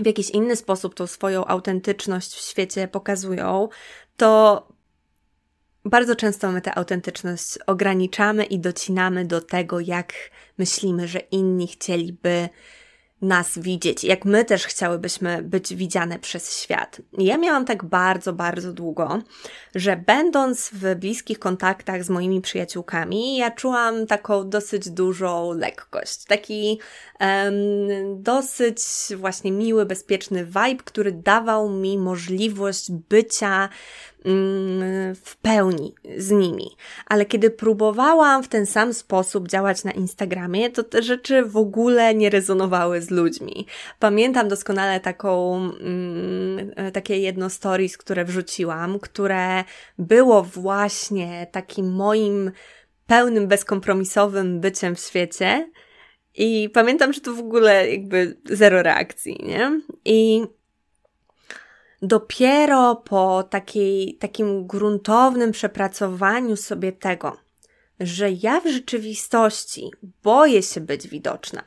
w 0.00 0.06
jakiś 0.06 0.30
inny 0.30 0.56
sposób 0.56 0.94
tą 0.94 1.06
swoją 1.06 1.44
autentyczność 1.44 2.34
w 2.34 2.50
świecie 2.50 2.88
pokazują, 2.88 3.68
to 4.16 4.75
bardzo 5.86 6.16
często 6.16 6.52
my 6.52 6.60
tę 6.60 6.78
autentyczność 6.78 7.58
ograniczamy 7.66 8.44
i 8.44 8.58
docinamy 8.58 9.24
do 9.24 9.40
tego, 9.40 9.80
jak 9.80 10.12
myślimy, 10.58 11.08
że 11.08 11.18
inni 11.18 11.66
chcieliby 11.66 12.48
nas 13.22 13.58
widzieć, 13.58 14.04
jak 14.04 14.24
my 14.24 14.44
też 14.44 14.66
chciałybyśmy 14.66 15.42
być 15.42 15.74
widziane 15.74 16.18
przez 16.18 16.62
świat. 16.62 17.00
ja 17.18 17.38
miałam 17.38 17.64
tak 17.64 17.84
bardzo, 17.84 18.32
bardzo 18.32 18.72
długo, 18.72 19.22
że 19.74 19.96
będąc 19.96 20.70
w 20.72 20.94
bliskich 20.94 21.38
kontaktach 21.38 22.04
z 22.04 22.10
moimi 22.10 22.40
przyjaciółkami, 22.40 23.36
ja 23.36 23.50
czułam 23.50 24.06
taką 24.06 24.48
dosyć 24.48 24.90
dużą 24.90 25.52
lekkość, 25.52 26.24
taki 26.24 26.80
um, 27.20 28.22
dosyć 28.22 28.78
właśnie 29.16 29.52
miły, 29.52 29.86
bezpieczny 29.86 30.44
vibe, 30.44 30.84
który 30.84 31.12
dawał 31.12 31.70
mi 31.70 31.98
możliwość 31.98 32.92
bycia 32.92 33.68
w 35.24 35.36
pełni 35.42 35.94
z 36.16 36.30
nimi. 36.30 36.70
Ale 37.06 37.26
kiedy 37.26 37.50
próbowałam 37.50 38.42
w 38.42 38.48
ten 38.48 38.66
sam 38.66 38.94
sposób 38.94 39.48
działać 39.48 39.84
na 39.84 39.92
Instagramie, 39.92 40.70
to 40.70 40.82
te 40.82 41.02
rzeczy 41.02 41.42
w 41.44 41.56
ogóle 41.56 42.14
nie 42.14 42.30
rezonowały 42.30 43.02
z 43.02 43.10
ludźmi. 43.10 43.66
Pamiętam 43.98 44.48
doskonale 44.48 45.00
taką, 45.00 45.56
mm, 45.80 46.92
takie 46.92 47.18
jedno 47.18 47.50
stories, 47.50 47.98
które 47.98 48.24
wrzuciłam, 48.24 48.98
które 48.98 49.64
było 49.98 50.42
właśnie 50.42 51.46
takim 51.52 51.92
moim 51.92 52.52
pełnym, 53.06 53.48
bezkompromisowym 53.48 54.60
byciem 54.60 54.94
w 54.94 55.00
świecie. 55.00 55.70
I 56.34 56.70
pamiętam, 56.74 57.12
że 57.12 57.20
to 57.20 57.32
w 57.32 57.38
ogóle 57.38 57.90
jakby 57.90 58.36
zero 58.44 58.82
reakcji, 58.82 59.40
nie? 59.42 59.80
I 60.04 60.46
dopiero 62.02 62.96
po 62.96 63.42
takiej, 63.42 64.14
takim 64.14 64.66
gruntownym 64.66 65.52
przepracowaniu 65.52 66.56
sobie 66.56 66.92
tego, 66.92 67.36
że 68.00 68.30
ja 68.30 68.60
w 68.60 68.66
rzeczywistości 68.66 69.90
boję 70.22 70.62
się 70.62 70.80
być 70.80 71.08
widoczna, 71.08 71.62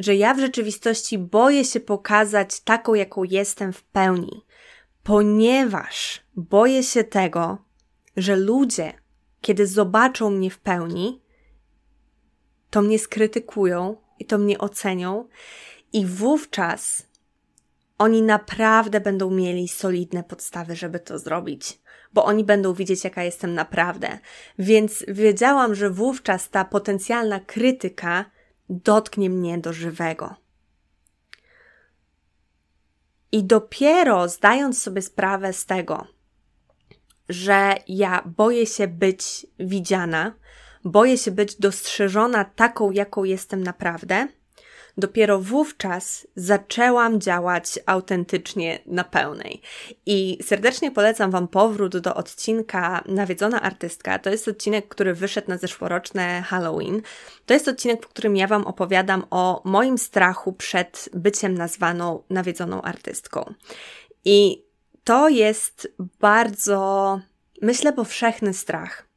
że 0.00 0.14
ja 0.16 0.34
w 0.34 0.40
rzeczywistości 0.40 1.18
boję 1.18 1.64
się 1.64 1.80
pokazać 1.80 2.60
taką, 2.60 2.94
jaką 2.94 3.24
jestem 3.24 3.72
w 3.72 3.82
pełni, 3.82 4.44
ponieważ 5.02 6.22
boję 6.36 6.82
się 6.82 7.04
tego, 7.04 7.58
że 8.16 8.36
ludzie, 8.36 8.92
kiedy 9.40 9.66
zobaczą 9.66 10.30
mnie 10.30 10.50
w 10.50 10.58
pełni, 10.58 11.22
to 12.70 12.82
mnie 12.82 12.98
skrytykują 12.98 13.96
i 14.18 14.24
to 14.24 14.38
mnie 14.38 14.58
ocenią, 14.58 15.28
i 15.92 16.06
wówczas 16.06 17.06
oni 18.02 18.22
naprawdę 18.22 19.00
będą 19.00 19.30
mieli 19.30 19.68
solidne 19.68 20.24
podstawy, 20.24 20.76
żeby 20.76 21.00
to 21.00 21.18
zrobić, 21.18 21.80
bo 22.12 22.24
oni 22.24 22.44
będą 22.44 22.74
widzieć, 22.74 23.04
jaka 23.04 23.22
jestem 23.22 23.54
naprawdę. 23.54 24.18
Więc 24.58 25.04
wiedziałam, 25.08 25.74
że 25.74 25.90
wówczas 25.90 26.50
ta 26.50 26.64
potencjalna 26.64 27.40
krytyka 27.40 28.24
dotknie 28.68 29.30
mnie 29.30 29.58
do 29.58 29.72
żywego. 29.72 30.34
I 33.32 33.44
dopiero 33.44 34.28
zdając 34.28 34.82
sobie 34.82 35.02
sprawę 35.02 35.52
z 35.52 35.66
tego, 35.66 36.06
że 37.28 37.74
ja 37.88 38.22
boję 38.36 38.66
się 38.66 38.88
być 38.88 39.46
widziana, 39.58 40.34
boję 40.84 41.18
się 41.18 41.30
być 41.30 41.56
dostrzeżona 41.56 42.44
taką, 42.44 42.90
jaką 42.90 43.24
jestem 43.24 43.62
naprawdę, 43.62 44.28
dopiero 44.98 45.38
wówczas 45.38 46.26
zaczęłam 46.36 47.20
działać 47.20 47.78
autentycznie 47.86 48.78
na 48.86 49.04
pełnej. 49.04 49.62
I 50.06 50.38
serdecznie 50.42 50.90
polecam 50.90 51.30
Wam 51.30 51.48
powrót 51.48 51.96
do 51.98 52.14
odcinka 52.14 53.04
Nawiedzona 53.06 53.62
Artystka. 53.62 54.18
To 54.18 54.30
jest 54.30 54.48
odcinek, 54.48 54.88
który 54.88 55.14
wyszedł 55.14 55.48
na 55.48 55.58
zeszłoroczne 55.58 56.42
Halloween. 56.42 57.02
To 57.46 57.54
jest 57.54 57.68
odcinek, 57.68 58.04
w 58.04 58.08
którym 58.08 58.36
ja 58.36 58.46
Wam 58.46 58.66
opowiadam 58.66 59.24
o 59.30 59.62
moim 59.64 59.98
strachu 59.98 60.52
przed 60.52 61.08
byciem 61.14 61.54
nazwaną 61.54 62.22
nawiedzoną 62.30 62.82
artystką. 62.82 63.54
I 64.24 64.64
to 65.04 65.28
jest 65.28 65.94
bardzo, 66.20 67.20
myślę, 67.62 67.92
powszechny 67.92 68.54
strach 68.54 69.11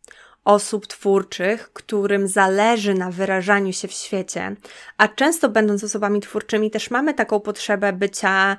osób 0.45 0.87
twórczych, 0.87 1.73
którym 1.73 2.27
zależy 2.27 2.93
na 2.93 3.11
wyrażaniu 3.11 3.73
się 3.73 3.87
w 3.87 3.93
świecie, 3.93 4.55
a 4.97 5.07
często 5.07 5.49
będąc 5.49 5.83
osobami 5.83 6.21
twórczymi 6.21 6.71
też 6.71 6.91
mamy 6.91 7.13
taką 7.13 7.39
potrzebę 7.39 7.93
bycia 7.93 8.57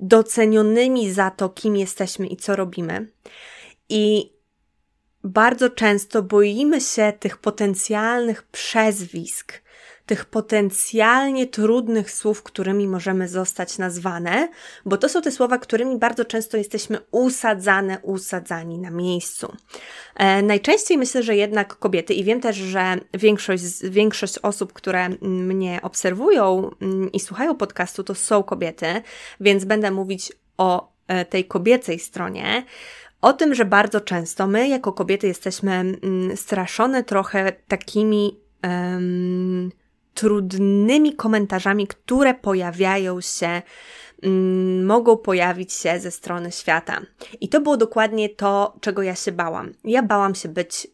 docenionymi 0.00 1.12
za 1.12 1.30
to, 1.30 1.48
kim 1.48 1.76
jesteśmy 1.76 2.26
i 2.26 2.36
co 2.36 2.56
robimy. 2.56 3.06
I 3.88 4.32
bardzo 5.24 5.70
często 5.70 6.22
boimy 6.22 6.80
się 6.80 7.12
tych 7.20 7.38
potencjalnych 7.38 8.42
przezwisk, 8.42 9.62
tych 10.10 10.24
potencjalnie 10.24 11.46
trudnych 11.46 12.10
słów, 12.10 12.42
którymi 12.42 12.88
możemy 12.88 13.28
zostać 13.28 13.78
nazwane, 13.78 14.48
bo 14.84 14.96
to 14.96 15.08
są 15.08 15.22
te 15.22 15.30
słowa, 15.30 15.58
którymi 15.58 15.98
bardzo 15.98 16.24
często 16.24 16.56
jesteśmy 16.56 16.98
usadzane, 17.10 17.98
usadzani 18.02 18.78
na 18.78 18.90
miejscu. 18.90 19.52
E, 20.16 20.42
najczęściej 20.42 20.98
myślę, 20.98 21.22
że 21.22 21.36
jednak 21.36 21.76
kobiety, 21.76 22.14
i 22.14 22.24
wiem 22.24 22.40
też, 22.40 22.56
że 22.56 22.96
większość, 23.14 23.62
większość 23.82 24.38
osób, 24.38 24.72
które 24.72 25.08
mnie 25.22 25.80
obserwują 25.82 26.70
mm, 26.82 27.12
i 27.12 27.20
słuchają 27.20 27.56
podcastu, 27.56 28.04
to 28.04 28.14
są 28.14 28.42
kobiety, 28.42 29.02
więc 29.40 29.64
będę 29.64 29.90
mówić 29.90 30.32
o 30.58 30.92
e, 31.08 31.24
tej 31.24 31.44
kobiecej 31.44 31.98
stronie 31.98 32.64
o 33.20 33.32
tym, 33.32 33.54
że 33.54 33.64
bardzo 33.64 34.00
często 34.00 34.46
my 34.46 34.68
jako 34.68 34.92
kobiety 34.92 35.26
jesteśmy 35.26 35.72
mm, 35.72 36.36
straszone 36.36 37.04
trochę 37.04 37.52
takimi 37.68 38.40
um, 38.64 39.70
trudnymi 40.14 41.16
komentarzami, 41.16 41.86
które 41.86 42.34
pojawiają 42.34 43.20
się, 43.20 43.62
um, 44.22 44.84
mogą 44.84 45.16
pojawić 45.16 45.72
się 45.72 46.00
ze 46.00 46.10
strony 46.10 46.52
świata. 46.52 47.00
I 47.40 47.48
to 47.48 47.60
było 47.60 47.76
dokładnie 47.76 48.28
to, 48.28 48.76
czego 48.80 49.02
ja 49.02 49.14
się 49.14 49.32
bałam. 49.32 49.72
Ja 49.84 50.02
bałam 50.02 50.34
się 50.34 50.48
być 50.48 50.86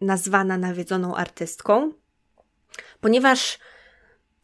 nazwana 0.00 0.58
nawiedzoną 0.58 1.14
artystką, 1.14 1.92
ponieważ 3.00 3.58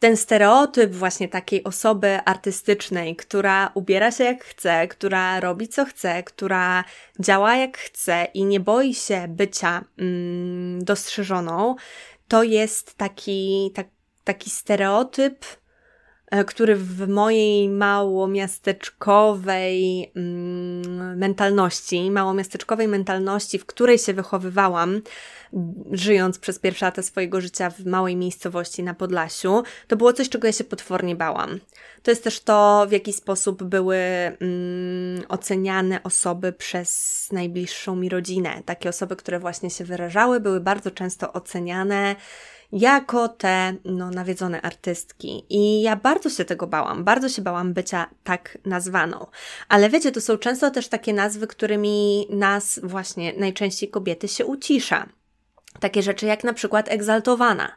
ten 0.01 0.17
stereotyp 0.17 0.93
właśnie 0.95 1.29
takiej 1.29 1.65
osoby 1.65 2.19
artystycznej, 2.25 3.17
która 3.17 3.71
ubiera 3.75 4.11
się 4.11 4.25
jak 4.25 4.45
chce, 4.45 4.89
która 4.89 5.41
robi 5.41 5.69
co 5.69 5.85
chce, 5.85 6.23
która 6.23 6.85
działa 7.19 7.57
jak 7.57 7.79
chce 7.79 8.27
i 8.35 8.45
nie 8.45 8.61
boi 8.61 8.95
się 8.95 9.25
bycia 9.29 9.85
mm, 9.99 10.85
dostrzeżoną, 10.85 11.77
to 12.31 12.43
jest 12.43 12.95
taki, 12.95 13.71
tak, 13.75 13.89
taki 14.25 14.51
stereotyp, 14.51 15.45
e, 16.31 16.45
który 16.45 16.77
w 16.77 17.09
mojej 17.09 17.69
małomiasteczkowej 17.69 20.13
mm, 20.17 21.19
mentalności, 21.19 22.11
małomiasteczkowej 22.11 22.89
mentalności, 22.89 23.59
w 23.59 23.67
której 23.67 23.99
się 23.99 24.15
wychowywałam, 24.15 25.01
żyjąc 25.93 26.39
przez 26.39 26.59
pierwsze 26.59 26.87
lata 26.87 27.03
swojego 27.03 27.41
życia 27.41 27.71
w 27.71 27.87
małej 27.87 28.17
miejscowości 28.17 28.83
na 28.83 28.95
Podlasiu, 28.95 29.63
to 29.89 29.97
było 29.97 30.13
coś, 30.13 30.29
czego 30.29 30.47
ja 30.47 30.53
się 30.53 30.65
potwornie 30.65 31.17
bałam. 31.17 31.61
To 32.03 32.11
jest 32.11 32.25
też 32.25 32.41
to, 32.41 32.87
w 32.89 32.93
jaki 32.93 33.13
sposób 33.13 33.63
były 33.63 33.97
mm, 33.97 35.23
oceniane 35.29 36.03
osoby 36.03 36.53
przez 36.53 37.29
najbliższą 37.33 37.97
mi 37.97 38.09
rodzinę. 38.09 38.63
Takie 38.65 38.89
osoby, 38.89 39.17
które 39.17 39.39
właśnie 39.39 39.71
się 39.71 39.85
wyrażały, 39.85 40.41
były 40.41 40.61
bardzo 40.61 40.91
często 40.91 41.33
oceniane 41.33 42.17
jako 42.73 43.29
te 43.29 43.75
no, 43.85 44.11
nawiedzone 44.11 44.63
artystki. 44.63 45.45
I 45.49 45.83
ja 45.83 45.97
bardzo 45.97 46.31
się 46.31 46.45
tego 46.45 46.67
bałam, 46.67 47.05
bardzo 47.05 47.29
się 47.29 47.43
bałam 47.43 47.73
bycia 47.73 48.11
tak 48.25 48.59
nazwaną. 48.65 49.27
Ale 49.69 49.91
wiecie, 49.91 50.13
to 50.13 50.21
są 50.21 50.39
często 50.39 50.71
też 50.71 50.89
takie 50.89 51.13
nazwy, 51.13 51.47
którymi 51.47 52.27
nas 52.31 52.81
właśnie 52.83 53.33
najczęściej 53.33 53.91
kobiety 53.91 54.29
się 54.29 54.47
ucisza. 54.47 55.07
Takie 55.81 56.03
rzeczy 56.03 56.27
jak 56.27 56.45
na 56.45 56.53
przykład 56.53 56.89
egzaltowana. 56.89 57.77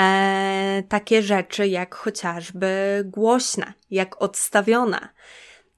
E, 0.00 0.82
takie 0.88 1.22
rzeczy 1.22 1.68
jak 1.68 1.94
chociażby 1.94 3.02
głośna, 3.04 3.72
jak 3.90 4.22
odstawiona. 4.22 5.08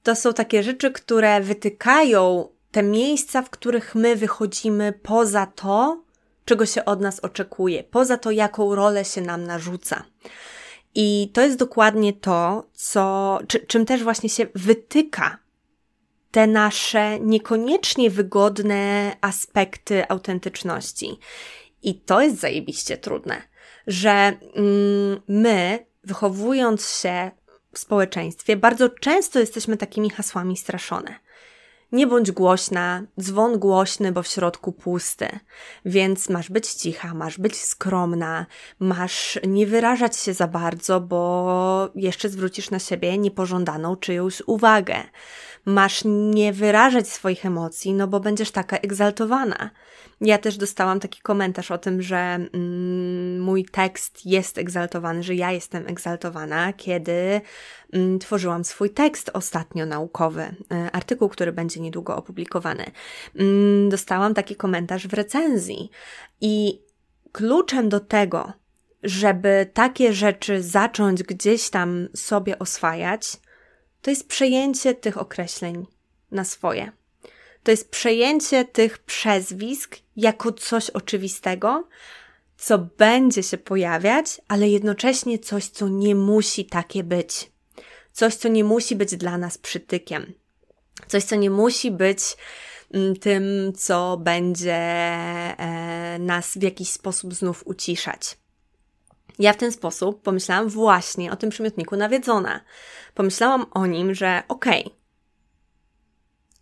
To 0.03 0.15
są 0.15 0.33
takie 0.33 0.63
rzeczy, 0.63 0.91
które 0.91 1.41
wytykają 1.41 2.49
te 2.71 2.83
miejsca, 2.83 3.41
w 3.41 3.49
których 3.49 3.95
my 3.95 4.15
wychodzimy 4.15 4.93
poza 5.03 5.45
to, 5.45 6.03
czego 6.45 6.65
się 6.65 6.85
od 6.85 7.01
nas 7.01 7.19
oczekuje, 7.19 7.83
poza 7.83 8.17
to, 8.17 8.31
jaką 8.31 8.75
rolę 8.75 9.05
się 9.05 9.21
nam 9.21 9.43
narzuca. 9.43 10.03
I 10.95 11.31
to 11.33 11.41
jest 11.41 11.57
dokładnie 11.57 12.13
to, 12.13 12.63
co, 12.73 13.39
czy, 13.47 13.59
czym 13.59 13.85
też 13.85 14.03
właśnie 14.03 14.29
się 14.29 14.47
wytyka 14.55 15.37
te 16.33 16.47
nasze 16.47 17.19
niekoniecznie 17.19 18.09
wygodne 18.09 19.11
aspekty 19.21 20.09
autentyczności. 20.09 21.19
I 21.83 21.95
to 21.95 22.21
jest 22.21 22.39
zajebiście 22.39 22.97
trudne, 22.97 23.41
że 23.87 24.11
mm, 24.55 25.21
my, 25.27 25.85
wychowując 26.03 26.89
się 27.01 27.31
w 27.73 27.79
społeczeństwie, 27.79 28.57
bardzo 28.57 28.89
często 28.89 29.39
jesteśmy 29.39 29.77
takimi 29.77 30.09
hasłami 30.09 30.57
straszone. 30.57 31.15
Nie 31.91 32.07
bądź 32.07 32.31
głośna, 32.31 33.03
dzwon 33.19 33.59
głośny, 33.59 34.11
bo 34.11 34.23
w 34.23 34.27
środku 34.27 34.71
pusty. 34.71 35.27
Więc 35.85 36.29
masz 36.29 36.49
być 36.49 36.73
cicha, 36.73 37.13
masz 37.13 37.37
być 37.39 37.61
skromna, 37.61 38.45
masz 38.79 39.39
nie 39.47 39.67
wyrażać 39.67 40.17
się 40.17 40.33
za 40.33 40.47
bardzo, 40.47 41.01
bo 41.01 41.89
jeszcze 41.95 42.29
zwrócisz 42.29 42.71
na 42.71 42.79
siebie 42.79 43.17
niepożądaną 43.17 43.95
czyjąś 43.95 44.41
uwagę 44.45 44.95
masz 45.65 46.03
nie 46.05 46.53
wyrażać 46.53 47.07
swoich 47.07 47.45
emocji, 47.45 47.93
no 47.93 48.07
bo 48.07 48.19
będziesz 48.19 48.51
taka 48.51 48.77
egzaltowana. 48.77 49.69
Ja 50.21 50.37
też 50.37 50.57
dostałam 50.57 50.99
taki 50.99 51.21
komentarz 51.21 51.71
o 51.71 51.77
tym, 51.77 52.01
że 52.01 52.17
mm, 52.17 53.41
mój 53.41 53.65
tekst 53.65 54.25
jest 54.25 54.57
egzaltowany, 54.57 55.23
że 55.23 55.35
ja 55.35 55.51
jestem 55.51 55.87
egzaltowana, 55.87 56.73
kiedy 56.73 57.41
mm, 57.93 58.19
tworzyłam 58.19 58.63
swój 58.63 58.89
tekst 58.89 59.31
ostatnio 59.33 59.85
naukowy, 59.85 60.41
y, 60.41 60.91
artykuł, 60.91 61.29
który 61.29 61.51
będzie 61.51 61.81
niedługo 61.81 62.15
opublikowany. 62.15 62.85
Mm, 63.35 63.89
dostałam 63.89 64.33
taki 64.33 64.55
komentarz 64.55 65.07
w 65.07 65.13
recenzji 65.13 65.89
i 66.41 66.81
kluczem 67.31 67.89
do 67.89 67.99
tego, 67.99 68.53
żeby 69.03 69.69
takie 69.73 70.13
rzeczy 70.13 70.61
zacząć 70.61 71.23
gdzieś 71.23 71.69
tam 71.69 72.07
sobie 72.15 72.59
oswajać, 72.59 73.37
to 74.03 74.09
jest 74.09 74.27
przejęcie 74.27 74.93
tych 74.93 75.17
określeń 75.17 75.85
na 76.31 76.43
swoje. 76.43 76.91
To 77.63 77.71
jest 77.71 77.89
przejęcie 77.89 78.65
tych 78.65 78.97
przezwisk 78.97 79.97
jako 80.15 80.51
coś 80.51 80.89
oczywistego, 80.89 81.87
co 82.57 82.77
będzie 82.77 83.43
się 83.43 83.57
pojawiać, 83.57 84.41
ale 84.47 84.69
jednocześnie 84.69 85.39
coś, 85.39 85.67
co 85.67 85.87
nie 85.87 86.15
musi 86.15 86.65
takie 86.65 87.03
być. 87.03 87.51
Coś, 88.11 88.35
co 88.35 88.47
nie 88.47 88.63
musi 88.63 88.95
być 88.95 89.15
dla 89.15 89.37
nas 89.37 89.57
przytykiem. 89.57 90.33
Coś, 91.07 91.23
co 91.23 91.35
nie 91.35 91.49
musi 91.49 91.91
być 91.91 92.19
mm, 92.93 93.15
tym, 93.15 93.73
co 93.77 94.17
będzie 94.17 94.75
e, 94.75 96.17
nas 96.19 96.57
w 96.57 96.61
jakiś 96.61 96.89
sposób 96.89 97.33
znów 97.33 97.67
uciszać. 97.67 98.37
Ja 99.39 99.53
w 99.53 99.57
ten 99.57 99.71
sposób 99.71 100.21
pomyślałam 100.21 100.69
właśnie 100.69 101.31
o 101.31 101.35
tym 101.35 101.49
przymiotniku 101.49 101.95
nawiedzona. 101.95 102.61
Pomyślałam 103.13 103.65
o 103.71 103.85
nim, 103.85 104.13
że 104.13 104.43
okej, 104.47 104.85
okay, 104.85 104.97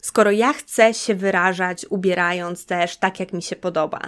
skoro 0.02 0.32
ja 0.32 0.54
chcę 0.54 0.94
się 0.94 1.16
wyrażać, 1.16 1.86
ubierając 1.90 2.66
też 2.66 2.98
tak, 2.98 3.20
jak 3.20 3.34
mi 3.34 3.42
się 3.42 3.56
podoba, 3.56 4.00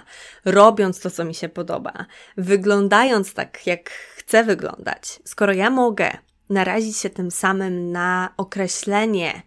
robiąc 0.44 1.00
to, 1.00 1.10
co 1.10 1.24
mi 1.24 1.34
się 1.34 1.48
podoba, 1.48 2.06
wyglądając 2.36 3.34
tak, 3.34 3.66
jak 3.66 3.90
chcę 3.90 4.44
wyglądać, 4.44 5.20
skoro 5.24 5.52
ja 5.52 5.70
mogę 5.70 6.10
narazić 6.50 6.96
się 6.96 7.10
tym 7.10 7.30
samym 7.30 7.92
na 7.92 8.34
określenie, 8.36 9.42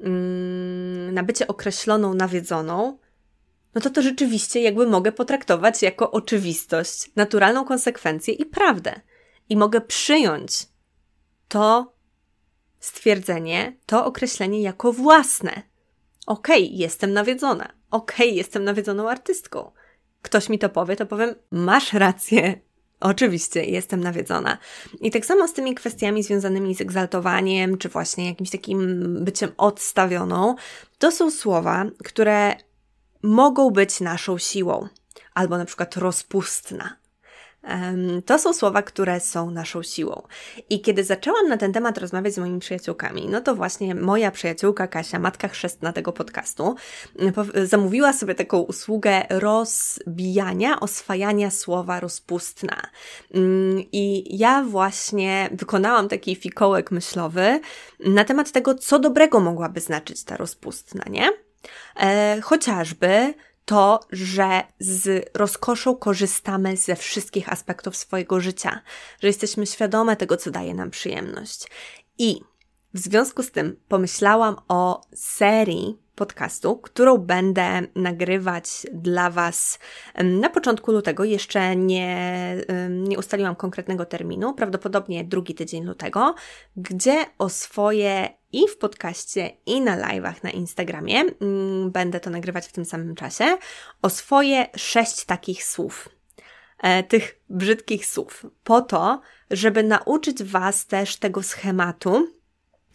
mm, 0.00 1.14
na 1.14 1.22
bycie 1.22 1.46
określoną 1.46 2.14
nawiedzoną, 2.14 2.98
no 3.74 3.80
to 3.80 3.90
to 3.90 4.02
rzeczywiście 4.02 4.62
jakby 4.62 4.86
mogę 4.86 5.12
potraktować 5.12 5.82
jako 5.82 6.10
oczywistość, 6.10 7.10
naturalną 7.16 7.64
konsekwencję 7.64 8.34
i 8.34 8.46
prawdę. 8.46 9.00
I 9.48 9.56
mogę 9.56 9.80
przyjąć 9.80 10.66
to 11.48 11.92
stwierdzenie, 12.80 13.76
to 13.86 14.04
określenie 14.04 14.62
jako 14.62 14.92
własne. 14.92 15.62
Okej, 16.26 16.64
okay, 16.64 16.76
jestem 16.76 17.12
nawiedzona. 17.12 17.72
Okej, 17.90 18.26
okay, 18.26 18.36
jestem 18.36 18.64
nawiedzoną 18.64 19.08
artystką. 19.08 19.72
Ktoś 20.22 20.48
mi 20.48 20.58
to 20.58 20.68
powie, 20.68 20.96
to 20.96 21.06
powiem, 21.06 21.34
masz 21.50 21.92
rację. 21.92 22.60
Oczywiście, 23.00 23.64
jestem 23.64 24.00
nawiedzona. 24.00 24.58
I 25.00 25.10
tak 25.10 25.26
samo 25.26 25.48
z 25.48 25.52
tymi 25.52 25.74
kwestiami 25.74 26.22
związanymi 26.22 26.74
z 26.74 26.80
egzaltowaniem, 26.80 27.78
czy 27.78 27.88
właśnie 27.88 28.26
jakimś 28.26 28.50
takim 28.50 29.06
byciem 29.24 29.52
odstawioną, 29.56 30.54
to 30.98 31.12
są 31.12 31.30
słowa, 31.30 31.84
które 32.04 32.56
mogą 33.22 33.70
być 33.70 34.00
naszą 34.00 34.38
siłą, 34.38 34.88
albo 35.34 35.58
na 35.58 35.64
przykład 35.64 35.96
rozpustna. 35.96 36.96
To 38.26 38.38
są 38.38 38.52
słowa, 38.52 38.82
które 38.82 39.20
są 39.20 39.50
naszą 39.50 39.82
siłą. 39.82 40.22
I 40.70 40.80
kiedy 40.80 41.04
zaczęłam 41.04 41.48
na 41.48 41.56
ten 41.56 41.72
temat 41.72 41.98
rozmawiać 41.98 42.34
z 42.34 42.38
moimi 42.38 42.60
przyjaciółkami, 42.60 43.28
no 43.28 43.40
to 43.40 43.54
właśnie 43.54 43.94
moja 43.94 44.30
przyjaciółka 44.30 44.86
Kasia, 44.88 45.18
matka 45.18 45.48
chrzestna 45.48 45.92
tego 45.92 46.12
podcastu, 46.12 46.74
zamówiła 47.64 48.12
sobie 48.12 48.34
taką 48.34 48.58
usługę 48.58 49.22
rozbijania, 49.30 50.80
oswajania 50.80 51.50
słowa 51.50 52.00
rozpustna. 52.00 52.82
I 53.92 54.36
ja 54.38 54.62
właśnie 54.62 55.48
wykonałam 55.52 56.08
taki 56.08 56.36
fikołek 56.36 56.90
myślowy 56.90 57.60
na 58.06 58.24
temat 58.24 58.52
tego, 58.52 58.74
co 58.74 58.98
dobrego 58.98 59.40
mogłaby 59.40 59.80
znaczyć 59.80 60.24
ta 60.24 60.36
rozpustna, 60.36 61.04
nie? 61.10 61.30
E, 61.96 62.40
chociażby 62.40 63.34
to, 63.64 64.00
że 64.12 64.62
z 64.78 65.30
rozkoszą 65.34 65.96
korzystamy 65.96 66.76
ze 66.76 66.96
wszystkich 66.96 67.52
aspektów 67.52 67.96
swojego 67.96 68.40
życia, 68.40 68.80
że 69.20 69.28
jesteśmy 69.28 69.66
świadome 69.66 70.16
tego, 70.16 70.36
co 70.36 70.50
daje 70.50 70.74
nam 70.74 70.90
przyjemność. 70.90 71.66
I 72.18 72.40
w 72.94 72.98
związku 72.98 73.42
z 73.42 73.50
tym 73.50 73.76
pomyślałam 73.88 74.56
o 74.68 75.00
serii 75.14 75.98
podcastu, 76.14 76.76
którą 76.76 77.18
będę 77.18 77.80
nagrywać 77.94 78.86
dla 78.92 79.30
Was 79.30 79.78
na 80.24 80.50
początku 80.50 80.92
lutego. 80.92 81.24
Jeszcze 81.24 81.76
nie, 81.76 82.56
nie 82.90 83.18
ustaliłam 83.18 83.56
konkretnego 83.56 84.04
terminu, 84.04 84.54
prawdopodobnie 84.54 85.24
drugi 85.24 85.54
tydzień 85.54 85.84
lutego, 85.84 86.34
gdzie 86.76 87.24
o 87.38 87.48
swoje 87.48 88.28
i 88.52 88.68
w 88.68 88.78
podcaście, 88.78 89.50
i 89.66 89.80
na 89.80 89.96
live'ach 89.96 90.44
na 90.44 90.50
Instagramie, 90.50 91.20
mm, 91.40 91.90
będę 91.90 92.20
to 92.20 92.30
nagrywać 92.30 92.66
w 92.66 92.72
tym 92.72 92.84
samym 92.84 93.14
czasie, 93.14 93.56
o 94.02 94.10
swoje 94.10 94.66
sześć 94.76 95.24
takich 95.24 95.64
słów. 95.64 96.08
E, 96.78 97.02
tych 97.02 97.40
brzydkich 97.50 98.06
słów, 98.06 98.46
po 98.64 98.80
to, 98.80 99.20
żeby 99.50 99.82
nauczyć 99.82 100.42
Was 100.42 100.86
też 100.86 101.16
tego 101.16 101.42
schematu, 101.42 102.41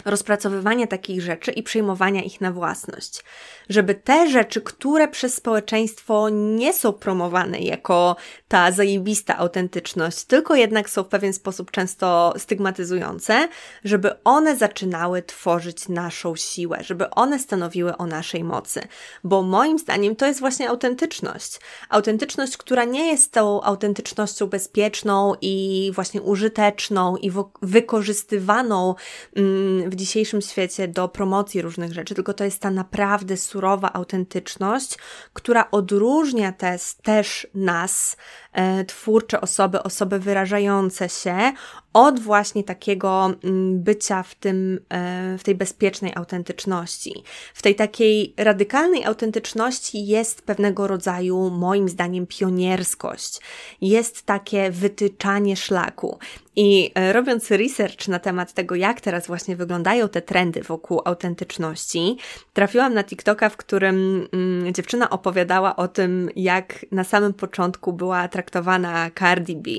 rozpracowywania 0.08 0.88
takich 0.88 1.22
rzeczy 1.22 1.52
i 1.52 1.63
przyjmowania 1.63 2.24
ich 2.24 2.41
na 2.41 2.52
własność. 2.52 3.24
Żeby 3.70 3.96
te 3.96 4.30
rzeczy, 4.30 4.62
które 4.62 5.08
przez 5.08 5.34
społeczeństwo 5.34 6.30
nie 6.30 6.74
są 6.74 6.93
promowane 6.93 7.60
jako 7.60 8.15
ta 8.48 8.72
zajebista 8.72 9.38
autentyczność, 9.38 10.24
tylko 10.24 10.56
jednak 10.56 10.89
są 10.89 11.04
w 11.04 11.08
pewien 11.08 11.34
sposób 11.34 11.72
często 11.72 12.34
stygmatyzujące, 12.38 13.48
żeby 13.84 14.24
one 14.24 14.58
zaczynały 14.58 15.22
tworzyć 15.22 15.89
naszą 15.89 16.36
siłę, 16.36 16.78
żeby 16.82 17.10
one 17.10 17.39
stanowiły 17.39 17.98
o 17.98 18.06
naszej 18.06 18.43
mocy. 18.43 18.82
Bo 19.24 19.41
moim 19.41 19.80
zdaniem 19.80 20.15
to 20.15 20.26
jest 20.26 20.39
właśnie 20.39 20.70
autentyczność. 20.70 21.60
Autentyczność, 21.89 22.58
która 22.58 22.84
nie 22.84 23.08
jest 23.08 23.32
tą 23.32 23.62
autentycznością 23.63 24.48
bezpieczną 24.48 25.34
i 25.41 25.91
właśnie 25.96 26.22
użyteczną 26.22 27.17
i 27.17 27.32
wykorzystywaną 27.62 28.96
mm, 29.36 29.89
w 29.89 29.96
dzisiejszym 29.97 30.41
świecie 30.41 30.88
do 30.88 31.07
promocji 31.07 31.62
różnych 31.62 31.93
rzeczy, 31.93 32.15
tylko 32.15 32.33
to 32.33 32.43
jest 32.43 32.62
ta 32.62 32.71
naprawdę 32.71 33.38
surowa 33.38 33.93
autentyczność, 33.93 34.97
która 35.33 35.71
odróżnia 35.71 36.51
też, 36.51 36.93
też 37.03 37.47
nas, 37.53 38.17
e, 38.53 38.86
twórcze 38.86 39.41
osoby, 39.41 39.83
osoby 39.83 40.19
wyrażające 40.19 41.10
się 41.10 41.53
od 41.93 42.19
właśnie 42.19 42.63
takiego 42.63 43.34
mm, 43.43 43.84
bycia 43.84 44.23
w, 44.23 44.36
tym, 44.36 44.80
e, 44.89 45.38
w 45.38 45.43
tej 45.43 45.56
bezpiecznej 45.56 46.12
autentyczności. 46.15 47.23
W 47.54 47.62
tej 47.62 47.76
takiej 47.76 48.34
radykalnej 48.38 49.06
autentyczności 49.06 50.08
jest 50.08 50.41
pewnego 50.41 50.88
rodzaju, 50.88 51.50
moim 51.50 51.89
zdaniem, 51.89 52.28
pionierskość. 52.28 53.39
Jest 53.82 54.26
takie 54.26 54.71
wytyczanie 54.71 55.56
szlaku. 55.56 56.19
I 56.60 56.91
e, 56.95 57.13
robiąc 57.13 57.52
research 57.52 58.08
na 58.08 58.19
temat 58.19 58.54
tego, 58.54 58.76
jak 58.76 59.02
teraz 59.02 59.28
właśnie 59.28 59.56
wyglądają 59.56 60.10
te 60.10 60.21
trendy 60.21 60.62
wokół 60.62 61.02
autentyczności, 61.06 62.17
trafiłam 62.54 62.93
na 62.93 63.04
TikToka, 63.04 63.50
w 63.50 63.58
którym 63.58 64.28
mm, 64.34 64.73
dziewczyna 64.73 65.10
opowiadała 65.10 65.76
o 65.76 65.88
tym, 65.88 66.30
jak 66.36 66.86
na 66.91 67.04
samym 67.04 67.34
początku 67.34 67.93
była 67.93 68.28
traktowana 68.28 69.12
Cardi 69.19 69.56
B, 69.56 69.69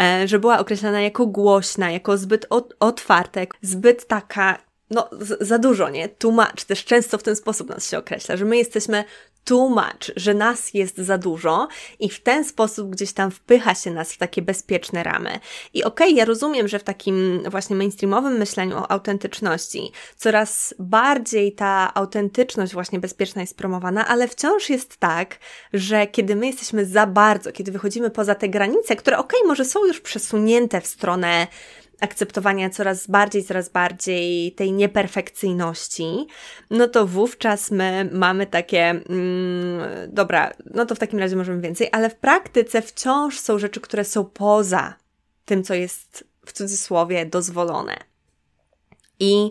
e, 0.00 0.28
że 0.28 0.38
była 0.38 0.58
określana 0.58 1.00
jako 1.00 1.26
głośna, 1.40 1.90
jako 1.90 2.18
zbyt 2.18 2.46
otwarta, 2.80 3.40
zbyt 3.62 4.06
taka 4.06 4.58
no, 4.90 5.08
za 5.40 5.58
dużo, 5.58 5.88
nie? 5.88 6.08
Tłumacz. 6.08 6.64
Też 6.64 6.84
często 6.84 7.18
w 7.18 7.22
ten 7.22 7.36
sposób 7.36 7.68
nas 7.68 7.90
się 7.90 7.98
określa, 7.98 8.36
że 8.36 8.44
my 8.44 8.56
jesteśmy 8.56 9.04
too 9.44 9.68
much, 9.68 10.10
że 10.16 10.34
nas 10.34 10.74
jest 10.74 10.98
za 10.98 11.18
dużo 11.18 11.68
i 12.00 12.10
w 12.10 12.22
ten 12.22 12.44
sposób 12.44 12.90
gdzieś 12.90 13.12
tam 13.12 13.30
wpycha 13.30 13.74
się 13.74 13.90
nas 13.90 14.12
w 14.12 14.18
takie 14.18 14.42
bezpieczne 14.42 15.02
ramy. 15.02 15.40
I 15.74 15.84
okej, 15.84 16.06
okay, 16.06 16.18
ja 16.18 16.24
rozumiem, 16.24 16.68
że 16.68 16.78
w 16.78 16.84
takim 16.84 17.42
właśnie 17.50 17.76
mainstreamowym 17.76 18.38
myśleniu 18.38 18.76
o 18.76 18.90
autentyczności 18.90 19.92
coraz 20.16 20.74
bardziej 20.78 21.52
ta 21.52 21.94
autentyczność 21.94 22.72
właśnie 22.72 23.00
bezpieczna 23.00 23.40
jest 23.40 23.56
promowana, 23.56 24.08
ale 24.08 24.28
wciąż 24.28 24.70
jest 24.70 24.96
tak, 24.96 25.38
że 25.72 26.06
kiedy 26.06 26.36
my 26.36 26.46
jesteśmy 26.46 26.86
za 26.86 27.06
bardzo, 27.06 27.52
kiedy 27.52 27.72
wychodzimy 27.72 28.10
poza 28.10 28.34
te 28.34 28.48
granice, 28.48 28.96
które 28.96 29.18
okej, 29.18 29.40
okay, 29.40 29.48
może 29.48 29.64
są 29.64 29.86
już 29.86 30.00
przesunięte 30.00 30.80
w 30.80 30.86
stronę 30.86 31.46
akceptowania 32.00 32.70
coraz 32.70 33.06
bardziej, 33.06 33.44
coraz 33.44 33.68
bardziej 33.68 34.52
tej 34.52 34.72
nieperfekcyjności, 34.72 36.26
no 36.70 36.88
to 36.88 37.06
wówczas 37.06 37.70
my 37.70 38.08
mamy 38.12 38.46
takie, 38.46 38.88
mm, 38.88 39.80
dobra, 40.08 40.52
no 40.74 40.86
to 40.86 40.94
w 40.94 40.98
takim 40.98 41.18
razie 41.18 41.36
możemy 41.36 41.60
więcej, 41.60 41.88
ale 41.92 42.10
w 42.10 42.16
praktyce 42.16 42.82
wciąż 42.82 43.38
są 43.38 43.58
rzeczy, 43.58 43.80
które 43.80 44.04
są 44.04 44.24
poza 44.24 44.94
tym, 45.44 45.64
co 45.64 45.74
jest 45.74 46.24
w 46.46 46.52
cudzysłowie 46.52 47.26
dozwolone. 47.26 47.96
I 49.20 49.50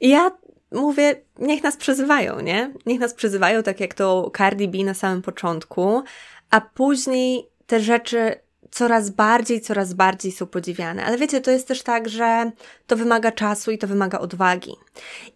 ja 0.00 0.30
mówię, 0.72 1.22
niech 1.38 1.62
nas 1.62 1.76
przezywają, 1.76 2.40
nie? 2.40 2.72
Niech 2.86 3.00
nas 3.00 3.14
przezywają, 3.14 3.62
tak 3.62 3.80
jak 3.80 3.94
to 3.94 4.30
Cardi 4.36 4.68
B 4.68 4.78
na 4.78 4.94
samym 4.94 5.22
początku, 5.22 6.02
a 6.50 6.60
później 6.60 7.48
te 7.66 7.80
rzeczy 7.80 8.45
coraz 8.76 9.10
bardziej, 9.10 9.60
coraz 9.60 9.94
bardziej 9.94 10.32
są 10.32 10.46
podziwiane. 10.46 11.04
Ale 11.04 11.18
wiecie, 11.18 11.40
to 11.40 11.50
jest 11.50 11.68
też 11.68 11.82
tak, 11.82 12.08
że 12.08 12.50
to 12.86 12.96
wymaga 12.96 13.32
czasu 13.32 13.70
i 13.70 13.78
to 13.78 13.86
wymaga 13.86 14.18
odwagi. 14.18 14.76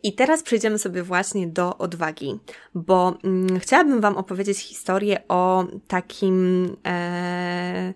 I 0.03 0.15
teraz 0.15 0.43
przejdziemy 0.43 0.79
sobie 0.79 1.03
właśnie 1.03 1.47
do 1.47 1.79
odwagi, 1.79 2.41
bo 2.75 3.15
mm, 3.25 3.61
chciałabym 3.61 4.01
Wam 4.01 4.17
opowiedzieć 4.17 4.59
historię 4.59 5.21
o 5.29 5.65
takim. 5.89 6.77
E, 6.87 7.95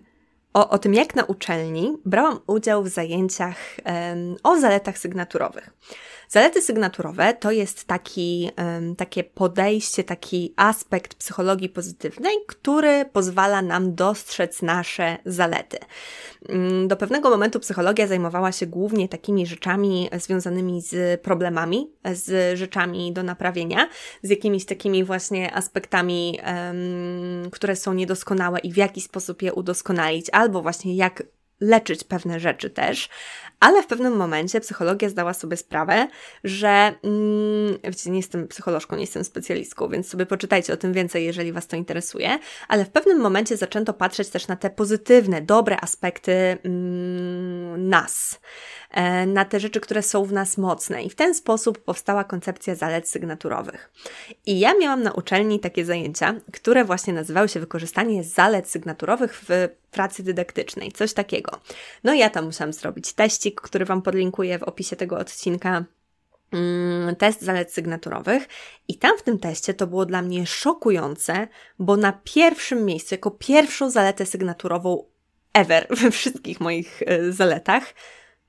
o, 0.53 0.69
o 0.69 0.77
tym, 0.77 0.93
jak 0.93 1.15
na 1.15 1.23
uczelni 1.23 1.97
brałam 2.05 2.39
udział 2.47 2.83
w 2.83 2.87
zajęciach 2.87 3.57
e, 3.85 4.15
o 4.43 4.59
zaletach 4.59 4.97
sygnaturowych. 4.97 5.73
Zalety 6.29 6.61
sygnaturowe 6.61 7.33
to 7.33 7.51
jest 7.51 7.85
taki, 7.85 8.51
takie 8.97 9.23
podejście, 9.23 10.03
taki 10.03 10.53
aspekt 10.55 11.15
psychologii 11.15 11.69
pozytywnej, 11.69 12.35
który 12.47 13.05
pozwala 13.13 13.61
nam 13.61 13.95
dostrzec 13.95 14.61
nasze 14.61 15.17
zalety. 15.25 15.77
Mm, 16.49 16.87
do 16.87 16.97
pewnego 16.97 17.29
momentu 17.29 17.59
psychologia 17.59 18.07
zajmowała 18.07 18.51
się 18.51 18.65
głównie 18.65 19.09
takimi 19.09 19.45
rzeczami 19.45 20.09
związanymi 20.17 20.81
z 20.81 21.21
problemami, 21.21 21.91
z 22.13 22.57
rzeczami 22.59 23.13
do 23.13 23.23
naprawienia, 23.23 23.89
z 24.23 24.29
jakimiś 24.29 24.65
takimi 24.65 25.03
właśnie 25.03 25.53
aspektami, 25.53 26.39
które 27.51 27.75
są 27.75 27.93
niedoskonałe 27.93 28.59
i 28.59 28.73
w 28.73 28.77
jaki 28.77 29.01
sposób 29.01 29.41
je 29.41 29.53
udoskonalić, 29.53 30.29
albo 30.31 30.61
właśnie 30.61 30.95
jak 30.95 31.23
leczyć 31.59 32.03
pewne 32.03 32.39
rzeczy 32.39 32.69
też, 32.69 33.09
ale 33.59 33.83
w 33.83 33.87
pewnym 33.87 34.15
momencie 34.15 34.61
psychologia 34.61 35.09
zdała 35.09 35.33
sobie 35.33 35.57
sprawę, 35.57 36.07
że 36.43 36.93
mm, 37.03 37.77
nie 38.05 38.17
jestem 38.17 38.47
psycholożką, 38.47 38.95
nie 38.95 39.01
jestem 39.01 39.23
specjalistką, 39.23 39.87
więc 39.87 40.07
sobie 40.07 40.25
poczytajcie 40.25 40.73
o 40.73 40.77
tym 40.77 40.93
więcej, 40.93 41.25
jeżeli 41.25 41.51
Was 41.51 41.67
to 41.67 41.75
interesuje, 41.75 42.39
ale 42.67 42.85
w 42.85 42.89
pewnym 42.89 43.19
momencie 43.19 43.57
zaczęto 43.57 43.93
patrzeć 43.93 44.29
też 44.29 44.47
na 44.47 44.55
te 44.55 44.69
pozytywne, 44.69 45.41
dobre 45.41 45.77
aspekty 45.81 46.57
mm, 46.63 47.89
nas. 47.89 48.39
E, 48.91 49.25
na 49.25 49.45
te 49.45 49.59
rzeczy, 49.59 49.79
które 49.79 50.01
są 50.01 50.25
w 50.25 50.33
nas 50.33 50.57
mocne. 50.57 51.03
I 51.03 51.09
w 51.09 51.15
ten 51.15 51.35
sposób 51.35 51.83
powstała 51.83 52.23
koncepcja 52.23 52.75
zalet 52.75 53.09
sygnaturowych. 53.09 53.91
I 54.45 54.59
ja 54.59 54.73
miałam 54.79 55.03
na 55.03 55.11
uczelni 55.11 55.59
takie 55.59 55.85
zajęcia, 55.85 56.35
które 56.53 56.85
właśnie 56.85 57.13
nazywały 57.13 57.49
się 57.49 57.59
wykorzystanie 57.59 58.23
zalet 58.23 58.69
sygnaturowych 58.69 59.43
w 59.49 59.49
pracy 59.91 60.23
dydaktycznej, 60.23 60.91
coś 60.91 61.13
takiego. 61.13 61.59
No 62.03 62.13
ja 62.13 62.29
tam 62.29 62.45
musiałam 62.45 62.73
zrobić 62.73 63.13
teścik, 63.13 63.61
który 63.61 63.85
Wam 63.85 64.01
podlinkuję 64.01 64.59
w 64.59 64.63
opisie 64.63 64.95
tego 64.95 65.17
odcinka 65.17 65.85
mm, 66.51 67.15
test 67.15 67.41
zalet 67.41 67.73
sygnaturowych 67.73 68.47
i 68.87 68.97
tam 68.97 69.17
w 69.17 69.23
tym 69.23 69.39
teście 69.39 69.73
to 69.73 69.87
było 69.87 70.05
dla 70.05 70.21
mnie 70.21 70.45
szokujące, 70.45 71.47
bo 71.79 71.97
na 71.97 72.19
pierwszym 72.23 72.85
miejscu, 72.85 73.15
jako 73.15 73.31
pierwszą 73.31 73.89
zaletę 73.89 74.25
sygnaturową 74.25 75.03
ever 75.53 75.87
we 76.01 76.11
wszystkich 76.11 76.59
moich 76.59 77.01
e, 77.05 77.31
zaletach 77.31 77.93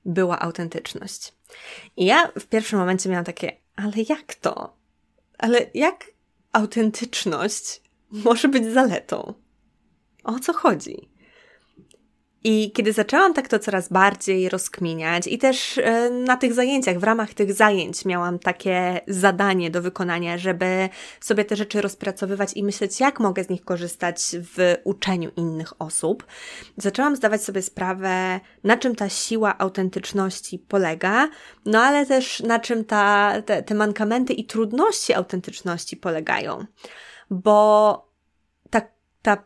była 0.07 0.39
autentyczność. 0.39 1.33
I 1.97 2.05
ja 2.05 2.31
w 2.39 2.45
pierwszym 2.45 2.79
momencie 2.79 3.09
miałam 3.09 3.25
takie, 3.25 3.51
ale 3.75 3.93
jak 4.09 4.35
to? 4.35 4.77
Ale 5.37 5.69
jak 5.73 6.05
autentyczność 6.51 7.81
może 8.09 8.47
być 8.47 8.65
zaletą? 8.65 9.33
O 10.23 10.39
co 10.39 10.53
chodzi? 10.53 11.09
I 12.49 12.71
kiedy 12.71 12.93
zaczęłam 12.93 13.33
tak 13.33 13.47
to 13.47 13.59
coraz 13.59 13.89
bardziej 13.89 14.49
rozkminiać, 14.49 15.27
i 15.27 15.37
też 15.37 15.77
e, 15.77 16.09
na 16.09 16.37
tych 16.37 16.53
zajęciach, 16.53 16.99
w 16.99 17.03
ramach 17.03 17.33
tych 17.33 17.53
zajęć, 17.53 18.05
miałam 18.05 18.39
takie 18.39 19.01
zadanie 19.07 19.71
do 19.71 19.81
wykonania, 19.81 20.37
żeby 20.37 20.89
sobie 21.21 21.45
te 21.45 21.55
rzeczy 21.55 21.81
rozpracowywać 21.81 22.53
i 22.53 22.63
myśleć, 22.63 22.99
jak 22.99 23.19
mogę 23.19 23.43
z 23.43 23.49
nich 23.49 23.65
korzystać 23.65 24.21
w 24.55 24.75
uczeniu 24.83 25.31
innych 25.37 25.81
osób, 25.81 26.25
zaczęłam 26.77 27.15
zdawać 27.15 27.43
sobie 27.43 27.61
sprawę, 27.61 28.39
na 28.63 28.77
czym 28.77 28.95
ta 28.95 29.09
siła 29.09 29.57
autentyczności 29.57 30.59
polega, 30.59 31.29
no 31.65 31.79
ale 31.79 32.05
też 32.05 32.39
na 32.39 32.59
czym 32.59 32.85
ta, 32.85 33.33
te, 33.45 33.63
te 33.63 33.75
mankamenty 33.75 34.33
i 34.33 34.45
trudności 34.45 35.13
autentyczności 35.13 35.97
polegają. 35.97 36.65
bo 37.29 38.07
ta, 38.69 38.81
ta, 39.21 39.43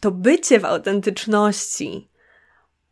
to 0.00 0.10
bycie 0.10 0.60
w 0.60 0.64
autentyczności, 0.64 2.11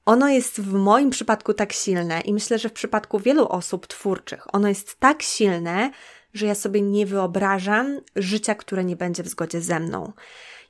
ono 0.07 0.29
jest 0.29 0.61
w 0.61 0.73
moim 0.73 1.11
przypadku 1.11 1.55
tak 1.55 1.73
silne 1.73 2.21
i 2.21 2.35
myślę, 2.35 2.59
że 2.59 2.69
w 2.69 2.73
przypadku 2.73 3.19
wielu 3.19 3.49
osób 3.49 3.87
twórczych, 3.87 4.55
ono 4.55 4.69
jest 4.69 5.01
tak 5.01 5.23
silne, 5.23 5.91
że 6.35 6.47
ja 6.47 6.55
sobie 6.55 6.83
nie 6.83 7.07
wyobrażam 7.07 8.01
życia, 8.17 8.55
które 8.55 8.85
nie 8.85 8.97
będzie 8.97 9.23
w 9.23 9.29
zgodzie 9.29 9.61
ze 9.61 9.81
mną. 9.81 10.13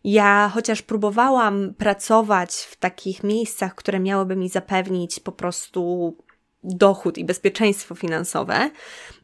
Ja 0.05 0.51
chociaż 0.55 0.83
próbowałam 0.83 1.75
pracować 1.75 2.55
w 2.55 2.77
takich 2.77 3.25
miejscach, 3.25 3.75
które 3.75 4.01
miałyby 4.01 4.37
mi 4.37 4.49
zapewnić 4.49 5.21
po 5.21 5.33
prostu 5.33 6.17
dochód 6.65 7.19
i 7.19 7.25
bezpieczeństwo 7.25 7.95
finansowe, 7.95 8.71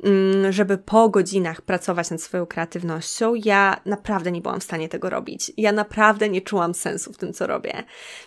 mm, 0.03 0.53
żeby 0.53 0.79
po 0.79 1.09
godzinach 1.09 1.61
pracować 1.61 2.11
nad 2.11 2.23
swoją 2.23 2.47
kreatywnością, 2.47 3.35
ja 3.35 3.81
naprawdę 3.87 4.33
nie 4.33 4.41
byłam 4.41 4.61
w 4.61 4.65
stanie 4.65 4.89
tego 4.89 5.11
robić. 5.11 5.53
Ja 5.57 5.73
naprawdę 5.73 6.29
nie 6.29 6.41
czułam 6.41 6.75
sensu 6.75 7.13
w 7.13 7.17
tym, 7.17 7.33
co 7.33 7.47
robię. 7.47 7.83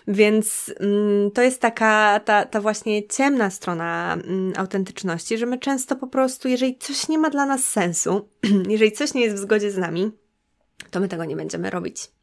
Więc 0.08 0.74
mm, 0.80 1.30
to 1.30 1.42
jest 1.42 1.60
taka, 1.60 2.20
ta, 2.24 2.44
ta 2.44 2.60
właśnie 2.60 3.08
ciemna 3.08 3.50
strona 3.50 4.12
mm, 4.12 4.52
autentyczności, 4.56 5.38
że 5.38 5.46
my 5.46 5.58
często 5.58 5.96
po 5.96 6.06
prostu, 6.06 6.48
jeżeli 6.48 6.78
coś 6.78 7.08
nie 7.08 7.18
ma 7.18 7.30
dla 7.30 7.46
nas 7.46 7.64
sensu, 7.64 8.28
jeżeli 8.68 8.92
coś 8.92 9.14
nie 9.14 9.22
jest 9.22 9.36
w 9.36 9.38
zgodzie 9.38 9.70
z 9.70 9.78
nami, 9.78 10.10
to 10.90 11.00
my 11.00 11.08
tego 11.08 11.24
nie 11.24 11.36
będziemy 11.36 11.70
robić. 11.70 12.19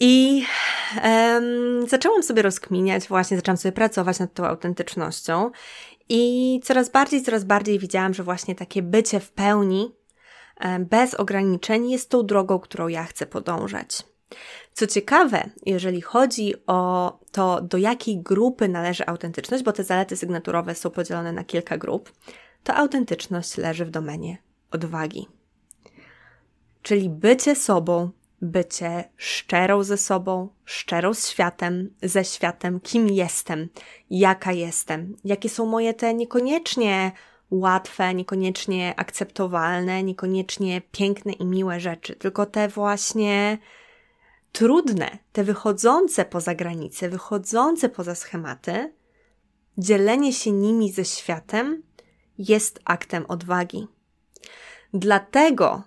I 0.00 0.44
um, 1.04 1.88
zaczęłam 1.88 2.22
sobie 2.22 2.42
rozkminiać, 2.42 3.08
właśnie 3.08 3.36
zaczęłam 3.36 3.56
sobie 3.56 3.72
pracować 3.72 4.18
nad 4.18 4.34
tą 4.34 4.46
autentycznością 4.46 5.50
i 6.08 6.60
coraz 6.64 6.90
bardziej, 6.90 7.22
coraz 7.22 7.44
bardziej 7.44 7.78
widziałam, 7.78 8.14
że 8.14 8.22
właśnie 8.22 8.54
takie 8.54 8.82
bycie 8.82 9.20
w 9.20 9.30
pełni, 9.30 9.94
bez 10.80 11.14
ograniczeń, 11.14 11.90
jest 11.90 12.10
tą 12.10 12.26
drogą, 12.26 12.58
którą 12.58 12.88
ja 12.88 13.04
chcę 13.04 13.26
podążać. 13.26 14.02
Co 14.72 14.86
ciekawe, 14.86 15.50
jeżeli 15.66 16.00
chodzi 16.00 16.54
o 16.66 17.12
to, 17.32 17.60
do 17.60 17.78
jakiej 17.78 18.22
grupy 18.22 18.68
należy 18.68 19.06
autentyczność, 19.06 19.64
bo 19.64 19.72
te 19.72 19.84
zalety 19.84 20.16
sygnaturowe 20.16 20.74
są 20.74 20.90
podzielone 20.90 21.32
na 21.32 21.44
kilka 21.44 21.78
grup, 21.78 22.12
to 22.64 22.74
autentyczność 22.74 23.56
leży 23.56 23.84
w 23.84 23.90
domenie 23.90 24.38
odwagi. 24.70 25.28
Czyli 26.82 27.10
bycie 27.10 27.56
sobą 27.56 28.10
bycie 28.44 29.04
szczerą 29.16 29.82
ze 29.82 29.96
sobą, 29.96 30.48
szczerą 30.64 31.14
z 31.14 31.28
światem, 31.28 31.94
ze 32.02 32.24
światem, 32.24 32.80
kim 32.80 33.08
jestem, 33.08 33.68
jaka 34.10 34.52
jestem, 34.52 35.16
jakie 35.24 35.48
są 35.48 35.66
moje 35.66 35.94
te 35.94 36.14
niekoniecznie 36.14 37.12
łatwe, 37.50 38.14
niekoniecznie 38.14 38.94
akceptowalne, 38.96 40.02
niekoniecznie 40.02 40.82
piękne 40.92 41.32
i 41.32 41.44
miłe 41.44 41.80
rzeczy, 41.80 42.16
tylko 42.16 42.46
te 42.46 42.68
właśnie 42.68 43.58
trudne, 44.52 45.18
te 45.32 45.44
wychodzące 45.44 46.24
poza 46.24 46.54
granice, 46.54 47.08
wychodzące 47.08 47.88
poza 47.88 48.14
schematy, 48.14 48.92
dzielenie 49.78 50.32
się 50.32 50.52
nimi 50.52 50.92
ze 50.92 51.04
światem 51.04 51.82
jest 52.38 52.80
aktem 52.84 53.26
odwagi. 53.26 53.86
Dlatego 54.94 55.82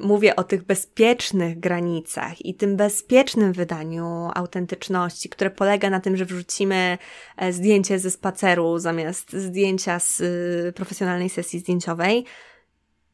mówię 0.00 0.36
o 0.36 0.44
tych 0.44 0.64
bezpiecznych 0.64 1.60
granicach 1.60 2.44
i 2.44 2.54
tym 2.54 2.76
bezpiecznym 2.76 3.52
wydaniu 3.52 4.30
autentyczności, 4.34 5.28
które 5.28 5.50
polega 5.50 5.90
na 5.90 6.00
tym, 6.00 6.16
że 6.16 6.24
wrzucimy 6.24 6.98
e, 7.36 7.52
zdjęcie 7.52 7.98
ze 7.98 8.10
spaceru 8.10 8.78
zamiast 8.78 9.32
zdjęcia 9.32 9.98
z 9.98 10.20
y, 10.20 10.72
profesjonalnej 10.76 11.28
sesji 11.28 11.58
zdjęciowej, 11.58 12.24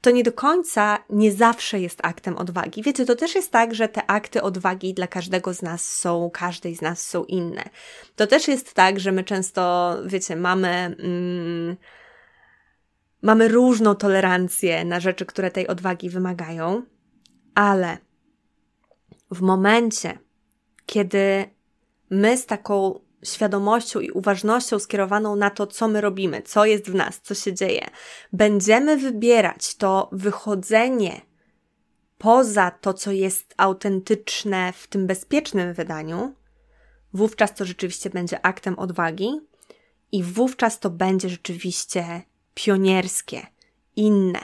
to 0.03 0.11
nie 0.11 0.23
do 0.23 0.33
końca, 0.33 0.99
nie 1.11 1.33
zawsze 1.33 1.81
jest 1.81 1.99
aktem 2.03 2.37
odwagi. 2.39 2.83
Wiecie, 2.83 3.07
to 3.07 3.17
też 3.17 3.35
jest 3.35 3.51
tak, 3.51 3.75
że 3.75 3.89
te 3.89 4.07
akty 4.07 4.43
odwagi 4.43 4.95
dla 4.95 5.07
każdego 5.07 5.55
z 5.55 5.63
nas 5.63 5.89
są, 5.89 6.31
każdej 6.33 6.77
z 6.77 6.83
nas 6.83 7.09
są 7.09 7.25
inne. 7.25 7.65
To 8.17 8.27
też 8.27 8.49
jest 8.49 8.75
tak, 8.75 9.01
że 9.01 9.13
my 9.13 9.25
często, 9.25 9.97
wiecie, 10.07 10.37
mamy. 10.37 10.69
Mm, 10.69 11.77
Mamy 13.23 13.49
różną 13.49 13.95
tolerancję 13.95 14.85
na 14.85 15.01
rzeczy, 15.01 15.27
które 15.27 15.51
tej 15.51 15.69
odwagi 15.69 16.11
wymagają, 16.11 16.83
ale 17.55 17.99
w 19.31 19.41
momencie, 19.41 20.19
kiedy 20.87 21.45
my 22.11 22.37
z 22.37 22.47
taką 22.47 23.01
świadomością 23.25 24.01
i 24.01 24.11
uważnością 24.11 24.79
skierowaną 24.79 25.37
na 25.37 25.51
to, 25.51 25.67
co 25.67 25.89
my 25.89 26.01
robimy, 26.01 26.43
co 26.43 26.65
jest 26.65 26.91
w 26.91 26.95
nas, 26.95 27.21
co 27.21 27.35
się 27.35 27.55
dzieje, 27.55 27.87
będziemy 28.33 28.97
wybierać 28.97 29.75
to 29.77 30.09
wychodzenie 30.13 31.21
poza 32.19 32.71
to, 32.71 32.95
co 32.95 33.13
jest 33.13 33.55
autentyczne 33.57 34.73
w 34.73 34.87
tym 34.87 35.07
bezpiecznym 35.07 35.75
wydaniu, 35.75 36.35
wówczas 37.13 37.55
to 37.55 37.65
rzeczywiście 37.65 38.11
będzie 38.11 38.47
aktem 38.47 38.79
odwagi 38.79 39.41
i 40.13 40.23
wówczas 40.23 40.81
to 40.81 40.91
będzie 40.91 41.29
rzeczywiście 41.29 42.23
pionierskie, 42.55 43.47
inne, 43.97 44.41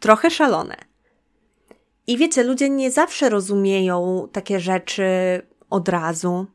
trochę 0.00 0.30
szalone. 0.30 0.76
I 2.06 2.16
wiecie, 2.16 2.42
ludzie 2.42 2.70
nie 2.70 2.90
zawsze 2.90 3.28
rozumieją 3.28 4.28
takie 4.32 4.60
rzeczy 4.60 5.06
od 5.70 5.88
razu. 5.88 6.46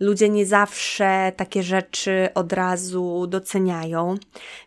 Ludzie 0.00 0.28
nie 0.28 0.46
zawsze 0.46 1.32
takie 1.36 1.62
rzeczy 1.62 2.28
od 2.34 2.52
razu 2.52 3.26
doceniają, 3.26 4.14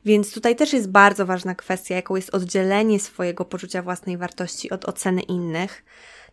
więc 0.06 0.34
tutaj 0.34 0.56
też 0.56 0.74
jest 0.74 0.92
bardzo 0.92 1.26
ważna 1.26 1.56
kwestia, 1.56 1.96
jaką 1.96 2.16
jest 2.16 2.36
oddzielenie 2.36 3.00
swojego 3.00 3.46
poczucia 3.46 3.82
własnej 3.82 4.18
wartości 4.18 4.70
od 4.70 4.86
oceny 4.86 5.22
innych. 5.22 5.86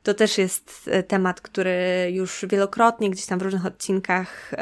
To 0.02 0.14
też 0.14 0.38
jest 0.38 0.90
e, 0.92 1.02
temat, 1.02 1.40
który 1.40 2.08
już 2.12 2.44
wielokrotnie 2.48 3.10
gdzieś 3.10 3.26
tam 3.26 3.38
w 3.38 3.42
różnych 3.42 3.66
odcinkach 3.66 4.52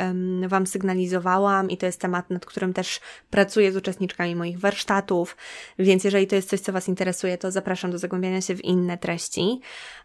Wam 0.48 0.66
sygnalizowałam 0.66 1.70
i 1.70 1.76
to 1.76 1.86
jest 1.86 2.00
temat, 2.00 2.30
nad 2.30 2.46
którym 2.46 2.72
też 2.72 3.00
pracuję 3.30 3.72
z 3.72 3.76
uczestniczkami 3.76 4.36
moich 4.36 4.58
warsztatów, 4.58 5.36
więc 5.78 6.04
jeżeli 6.04 6.26
to 6.26 6.36
jest 6.36 6.48
coś, 6.48 6.60
co 6.60 6.72
Was 6.72 6.88
interesuje, 6.88 7.38
to 7.38 7.50
zapraszam 7.50 7.90
do 7.90 7.98
zagłębiania 7.98 8.40
się 8.40 8.54
w 8.54 8.64
inne 8.64 8.98
treści, 8.98 9.60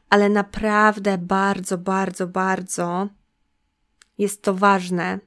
ale 0.10 0.30
naprawdę 0.30 1.18
bardzo, 1.18 1.78
bardzo, 1.78 2.28
bardzo 2.28 3.08
jest 4.18 4.42
to 4.42 4.54
ważne, 4.54 5.20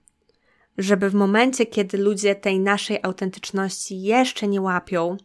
żeby 0.79 1.11
w 1.11 1.15
momencie, 1.15 1.67
kiedy 1.67 1.99
ludzie 1.99 2.35
tej 2.35 2.61
naszej 2.61 2.99
autentyczności 3.03 4.03
jeszcze 4.03 4.49
nie 4.49 4.61
łapią, 4.61 5.17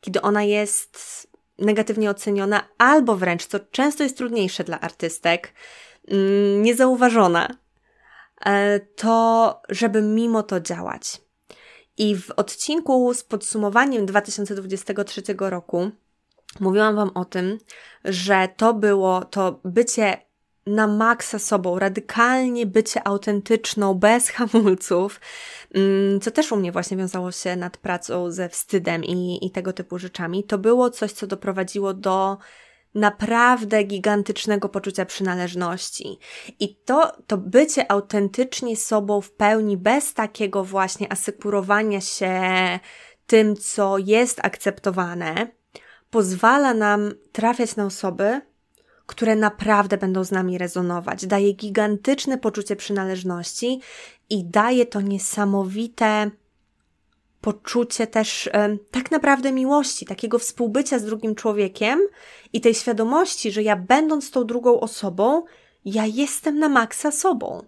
kiedy 0.00 0.22
ona 0.22 0.42
jest 0.42 1.33
negatywnie 1.58 2.10
oceniona, 2.10 2.68
albo 2.78 3.16
wręcz, 3.16 3.46
co 3.46 3.60
często 3.60 4.02
jest 4.02 4.16
trudniejsze 4.16 4.64
dla 4.64 4.80
artystek, 4.80 5.52
mm, 6.08 6.62
niezauważona, 6.62 7.48
e, 8.46 8.80
to 8.80 9.62
żeby 9.68 10.02
mimo 10.02 10.42
to 10.42 10.60
działać. 10.60 11.20
I 11.98 12.16
w 12.16 12.30
odcinku 12.30 13.14
z 13.14 13.24
podsumowaniem 13.24 14.06
2023 14.06 15.50
roku 15.50 15.90
mówiłam 16.60 16.96
Wam 16.96 17.10
o 17.14 17.24
tym, 17.24 17.58
że 18.04 18.48
to 18.56 18.74
było 18.74 19.24
to 19.24 19.60
bycie 19.64 20.16
na 20.66 20.86
maksa 20.86 21.38
sobą, 21.38 21.78
radykalnie 21.78 22.66
bycie 22.66 23.06
autentyczną, 23.06 23.94
bez 23.94 24.28
hamulców, 24.28 25.20
mm, 25.74 26.20
co 26.20 26.30
też 26.30 26.52
u 26.52 26.56
mnie 26.56 26.72
właśnie 26.72 26.96
wiązało 26.96 27.32
się 27.32 27.56
nad 27.56 27.76
pracą 27.76 28.30
ze 28.30 28.48
wstydem 28.48 29.04
i, 29.04 29.46
i 29.46 29.50
tego 29.50 29.72
typu 29.72 29.98
rzeczami, 29.98 30.44
to 30.44 30.58
było 30.58 30.90
coś, 30.90 31.12
co 31.12 31.26
doprowadziło 31.26 31.94
do 31.94 32.38
naprawdę 32.94 33.84
gigantycznego 33.84 34.68
poczucia 34.68 35.04
przynależności. 35.04 36.18
I 36.60 36.76
to, 36.76 37.12
to 37.26 37.38
bycie 37.38 37.90
autentycznie 37.90 38.76
sobą 38.76 39.20
w 39.20 39.32
pełni, 39.32 39.76
bez 39.76 40.14
takiego 40.14 40.64
właśnie 40.64 41.12
asekurowania 41.12 42.00
się 42.00 42.40
tym, 43.26 43.56
co 43.56 43.98
jest 43.98 44.40
akceptowane, 44.42 45.46
pozwala 46.10 46.74
nam 46.74 47.12
trafiać 47.32 47.76
na 47.76 47.86
osoby, 47.86 48.40
które 49.06 49.36
naprawdę 49.36 49.96
będą 49.98 50.24
z 50.24 50.30
nami 50.30 50.58
rezonować. 50.58 51.26
Daje 51.26 51.52
gigantyczne 51.52 52.38
poczucie 52.38 52.76
przynależności 52.76 53.80
i 54.30 54.44
daje 54.44 54.86
to 54.86 55.00
niesamowite 55.00 56.30
poczucie 57.40 58.06
też 58.06 58.50
tak 58.90 59.10
naprawdę 59.10 59.52
miłości, 59.52 60.06
takiego 60.06 60.38
współbycia 60.38 60.98
z 60.98 61.04
drugim 61.04 61.34
człowiekiem 61.34 62.00
i 62.52 62.60
tej 62.60 62.74
świadomości, 62.74 63.52
że 63.52 63.62
ja 63.62 63.76
będąc 63.76 64.30
tą 64.30 64.44
drugą 64.44 64.80
osobą, 64.80 65.44
ja 65.84 66.06
jestem 66.06 66.58
na 66.58 66.68
maksa 66.68 67.10
sobą. 67.10 67.64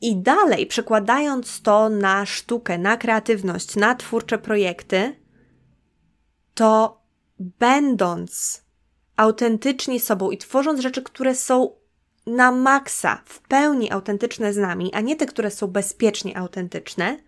I 0.00 0.16
dalej, 0.16 0.66
przekładając 0.66 1.62
to 1.62 1.88
na 1.88 2.26
sztukę, 2.26 2.78
na 2.78 2.96
kreatywność, 2.96 3.76
na 3.76 3.94
twórcze 3.94 4.38
projekty, 4.38 5.16
to 6.54 7.00
będąc 7.38 8.62
autentycznie 9.20 10.00
sobą 10.00 10.30
i 10.30 10.38
tworząc 10.38 10.80
rzeczy, 10.80 11.02
które 11.02 11.34
są 11.34 11.76
na 12.26 12.52
maksa, 12.52 13.22
w 13.24 13.40
pełni 13.40 13.90
autentyczne 13.90 14.52
z 14.52 14.56
nami, 14.56 14.94
a 14.94 15.00
nie 15.00 15.16
te, 15.16 15.26
które 15.26 15.50
są 15.50 15.66
bezpiecznie 15.66 16.38
autentyczne, 16.38 17.18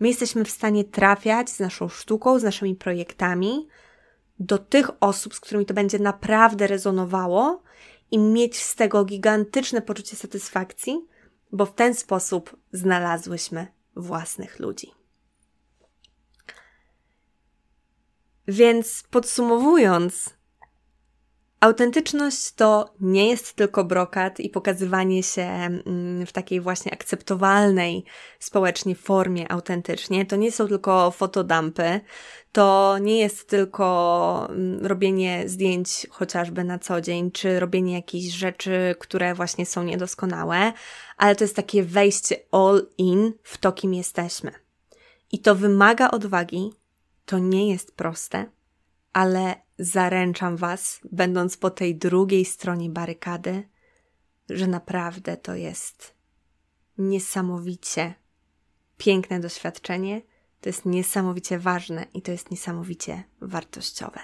my 0.00 0.08
jesteśmy 0.08 0.44
w 0.44 0.50
stanie 0.50 0.84
trafiać 0.84 1.50
z 1.50 1.60
naszą 1.60 1.88
sztuką, 1.88 2.38
z 2.38 2.42
naszymi 2.42 2.74
projektami 2.74 3.68
do 4.38 4.58
tych 4.58 4.90
osób, 5.00 5.34
z 5.34 5.40
którymi 5.40 5.66
to 5.66 5.74
będzie 5.74 5.98
naprawdę 5.98 6.66
rezonowało 6.66 7.62
i 8.10 8.18
mieć 8.18 8.62
z 8.62 8.74
tego 8.74 9.04
gigantyczne 9.04 9.82
poczucie 9.82 10.16
satysfakcji, 10.16 11.06
bo 11.52 11.66
w 11.66 11.74
ten 11.74 11.94
sposób 11.94 12.56
znalazłyśmy 12.72 13.66
własnych 13.96 14.58
ludzi. 14.58 14.90
Więc 18.48 19.04
podsumowując, 19.10 20.35
Autentyczność 21.60 22.52
to 22.52 22.94
nie 23.00 23.28
jest 23.28 23.54
tylko 23.54 23.84
brokat 23.84 24.40
i 24.40 24.50
pokazywanie 24.50 25.22
się 25.22 25.42
mm, 25.42 26.26
w 26.26 26.32
takiej 26.32 26.60
właśnie 26.60 26.92
akceptowalnej 26.92 28.04
społecznie 28.38 28.94
formie 28.94 29.52
autentycznie. 29.52 30.26
To 30.26 30.36
nie 30.36 30.52
są 30.52 30.68
tylko 30.68 31.10
fotodampy, 31.10 32.00
to 32.52 32.98
nie 33.00 33.18
jest 33.18 33.48
tylko 33.48 34.46
mm, 34.50 34.86
robienie 34.86 35.48
zdjęć 35.48 36.06
chociażby 36.10 36.64
na 36.64 36.78
co 36.78 37.00
dzień, 37.00 37.30
czy 37.30 37.60
robienie 37.60 37.94
jakichś 37.94 38.34
rzeczy, 38.34 38.94
które 38.98 39.34
właśnie 39.34 39.66
są 39.66 39.82
niedoskonałe, 39.82 40.72
ale 41.16 41.36
to 41.36 41.44
jest 41.44 41.56
takie 41.56 41.82
wejście 41.82 42.36
all 42.52 42.86
in 42.98 43.32
w 43.42 43.58
to, 43.58 43.72
kim 43.72 43.94
jesteśmy. 43.94 44.52
I 45.32 45.38
to 45.38 45.54
wymaga 45.54 46.10
odwagi, 46.10 46.72
to 47.24 47.38
nie 47.38 47.70
jest 47.70 47.96
proste, 47.96 48.46
ale 49.12 49.65
zaręczam 49.78 50.56
Was, 50.56 51.00
będąc 51.12 51.56
po 51.56 51.70
tej 51.70 51.96
drugiej 51.96 52.44
stronie 52.44 52.90
barykady, 52.90 53.68
że 54.50 54.66
naprawdę 54.66 55.36
to 55.36 55.54
jest 55.54 56.14
niesamowicie 56.98 58.14
piękne 58.96 59.40
doświadczenie, 59.40 60.22
to 60.60 60.68
jest 60.68 60.86
niesamowicie 60.86 61.58
ważne 61.58 62.06
i 62.14 62.22
to 62.22 62.32
jest 62.32 62.50
niesamowicie 62.50 63.24
wartościowe. 63.40 64.20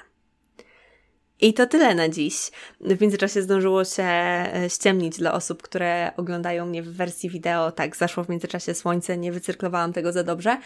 I 1.41 1.55
to 1.55 1.67
tyle 1.67 1.95
na 1.95 2.09
dziś. 2.09 2.51
W 2.81 3.01
międzyczasie 3.01 3.43
zdążyło 3.43 3.85
się 3.85 4.03
e, 4.03 4.67
ściemnić 4.69 5.19
dla 5.19 5.33
osób, 5.33 5.63
które 5.63 6.13
oglądają 6.17 6.67
mnie 6.67 6.83
w 6.83 6.97
wersji 6.97 7.31
wideo. 7.31 7.73
Tak, 7.73 7.97
zaszło 7.97 8.25
w 8.25 8.29
międzyczasie 8.29 8.75
słońce, 8.75 9.19
nie 9.19 9.33
wycyrklowałam 9.33 9.93
tego 9.93 10.13
za 10.13 10.25
dobrze, 10.25 10.59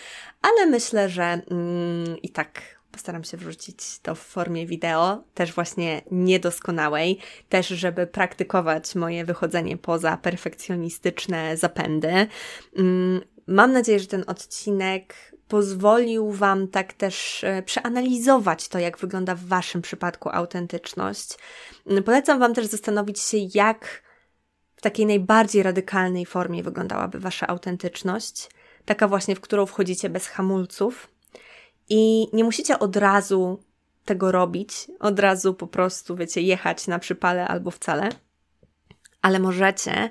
ale 0.43 0.67
myślę, 0.67 1.09
że 1.09 1.23
mm, 1.23 2.23
i 2.23 2.29
tak 2.29 2.76
Postaram 2.97 3.25
się 3.25 3.37
wrzucić 3.37 3.99
to 4.03 4.15
w 4.15 4.19
formie 4.19 4.67
wideo, 4.67 5.23
też 5.35 5.53
właśnie 5.53 6.03
niedoskonałej, 6.11 7.19
też 7.49 7.69
żeby 7.69 8.07
praktykować 8.07 8.95
moje 8.95 9.25
wychodzenie 9.25 9.77
poza 9.77 10.17
perfekcjonistyczne 10.17 11.57
zapędy. 11.57 12.27
Mm, 12.77 13.21
mam 13.47 13.73
nadzieję, 13.73 14.01
że 14.01 14.07
ten 14.07 14.25
odcinek 14.27 15.15
pozwolił 15.49 16.33
Wam 16.33 16.69
tak 16.69 16.93
też 16.93 17.45
e, 17.45 17.63
przeanalizować 17.63 18.69
to, 18.69 18.79
jak 18.79 18.99
wygląda 18.99 19.35
w 19.35 19.45
Waszym 19.45 19.83
przypadku 19.83 20.29
autentyczność. 20.33 21.39
Mm, 21.87 22.03
polecam 22.03 22.39
Wam 22.39 22.55
też 22.55 22.67
zastanowić 22.67 23.21
się, 23.21 23.39
jak 23.55 24.03
w 24.77 24.81
takiej 24.81 25.07
najbardziej 25.07 25.63
radykalnej 25.63 26.27
formie 26.27 26.63
wyglądałaby 26.63 27.19
Wasza 27.19 27.47
autentyczność, 27.47 28.51
taka 28.85 29.09
właśnie, 29.09 29.37
w 29.37 29.41
którą 29.41 29.67
wchodzicie 29.67 30.11
bez 30.11 30.27
hamulców 30.27 31.16
i 31.89 32.29
nie 32.33 32.45
musicie 32.45 32.79
od 32.79 32.97
razu 32.97 33.63
tego 34.05 34.33
robić, 34.33 34.89
od 35.01 35.21
razu 35.21 35.55
po 35.55 35.67
prostu, 35.67 36.17
wiecie, 36.17 36.41
jechać 36.41 36.87
na 36.87 36.99
przypale 36.99 37.49
albo 37.49 37.71
wcale, 37.71 38.09
ale 39.23 39.39
możecie 39.39 40.11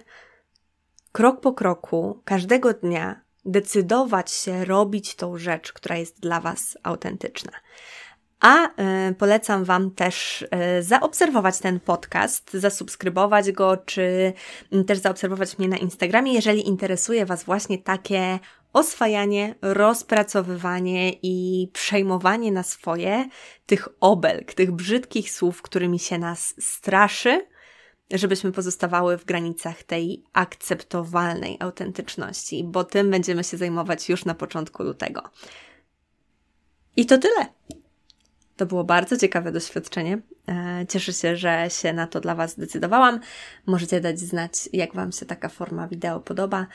krok 1.11 1.41
po 1.41 1.53
kroku, 1.53 2.21
każdego 2.25 2.73
dnia 2.73 3.21
decydować 3.45 4.31
się 4.31 4.65
robić 4.65 5.15
tą 5.15 5.37
rzecz, 5.37 5.73
która 5.73 5.97
jest 5.97 6.19
dla 6.19 6.39
Was 6.39 6.77
autentyczna. 6.83 7.51
A 8.39 8.65
y, 9.09 9.13
polecam 9.13 9.63
Wam 9.63 9.91
też 9.91 10.41
y, 10.41 10.83
zaobserwować 10.83 11.59
ten 11.59 11.79
podcast, 11.79 12.53
zasubskrybować 12.53 13.51
go, 13.51 13.77
czy 13.77 14.33
y, 14.73 14.83
też 14.83 14.97
zaobserwować 14.97 15.57
mnie 15.57 15.67
na 15.67 15.77
Instagramie, 15.77 16.33
jeżeli 16.33 16.67
interesuje 16.67 17.25
Was 17.25 17.43
właśnie 17.43 17.77
takie 17.77 18.39
oswajanie, 18.75 19.55
rozpracowywanie 19.61 21.11
i 21.23 21.67
przejmowanie 21.73 22.51
na 22.51 22.63
swoje 22.63 23.29
tych 23.65 23.87
obelg, 23.99 24.53
tych 24.53 24.71
brzydkich 24.71 25.31
słów, 25.31 25.61
którymi 25.61 25.99
się 25.99 26.17
nas 26.17 26.55
straszy, 26.59 27.47
żebyśmy 28.11 28.51
pozostawały 28.51 29.17
w 29.17 29.25
granicach 29.25 29.83
tej 29.83 30.23
akceptowalnej 30.33 31.57
autentyczności, 31.59 32.63
bo 32.63 32.83
tym 32.83 33.11
będziemy 33.11 33.43
się 33.43 33.57
zajmować 33.57 34.09
już 34.09 34.25
na 34.25 34.35
początku 34.35 34.83
lutego. 34.83 35.21
I 36.95 37.05
to 37.05 37.17
tyle. 37.17 37.45
To 38.57 38.65
było 38.65 38.83
bardzo 38.83 39.17
ciekawe 39.17 39.51
doświadczenie. 39.51 40.21
E, 40.47 40.85
cieszę 40.89 41.13
się, 41.13 41.35
że 41.35 41.67
się 41.69 41.93
na 41.93 42.07
to 42.07 42.19
dla 42.19 42.35
Was 42.35 42.51
zdecydowałam. 42.51 43.19
Możecie 43.65 44.01
dać 44.01 44.19
znać, 44.19 44.69
jak 44.73 44.95
Wam 44.95 45.11
się 45.11 45.25
taka 45.25 45.49
forma 45.49 45.87
wideo 45.87 46.19
podoba. 46.19 46.67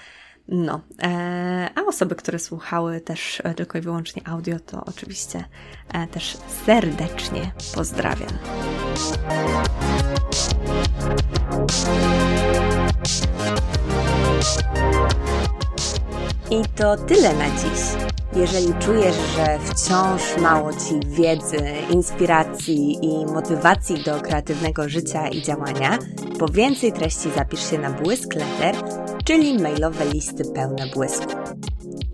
No, 0.52 0.80
e, 1.02 1.70
a 1.74 1.86
osoby, 1.86 2.14
które 2.14 2.38
słuchały 2.38 3.00
też 3.00 3.42
e, 3.44 3.54
tylko 3.54 3.78
i 3.78 3.80
wyłącznie 3.80 4.22
audio, 4.28 4.60
to 4.66 4.84
oczywiście 4.86 5.44
e, 5.92 6.06
też 6.06 6.36
serdecznie 6.66 7.52
pozdrawiam. 7.74 8.28
I 16.50 16.62
to 16.76 16.96
tyle 16.96 17.34
na 17.34 17.50
dziś. 17.50 18.10
Jeżeli 18.36 18.74
czujesz, 18.74 19.16
że 19.36 19.58
wciąż 19.58 20.36
mało 20.42 20.72
Ci 20.72 21.00
wiedzy, 21.06 21.72
inspiracji 21.90 22.98
i 23.02 23.26
motywacji 23.26 24.02
do 24.04 24.20
kreatywnego 24.20 24.88
życia 24.88 25.28
i 25.28 25.42
działania, 25.42 25.98
po 26.38 26.48
więcej 26.48 26.92
treści 26.92 27.30
zapisz 27.36 27.70
się 27.70 27.78
na 27.78 27.90
Błysk 27.90 28.34
Letter, 28.34 28.74
czyli 29.30 29.58
mailowe 29.58 30.04
listy 30.04 30.44
pełne 30.44 30.86
błysku. 30.86 31.32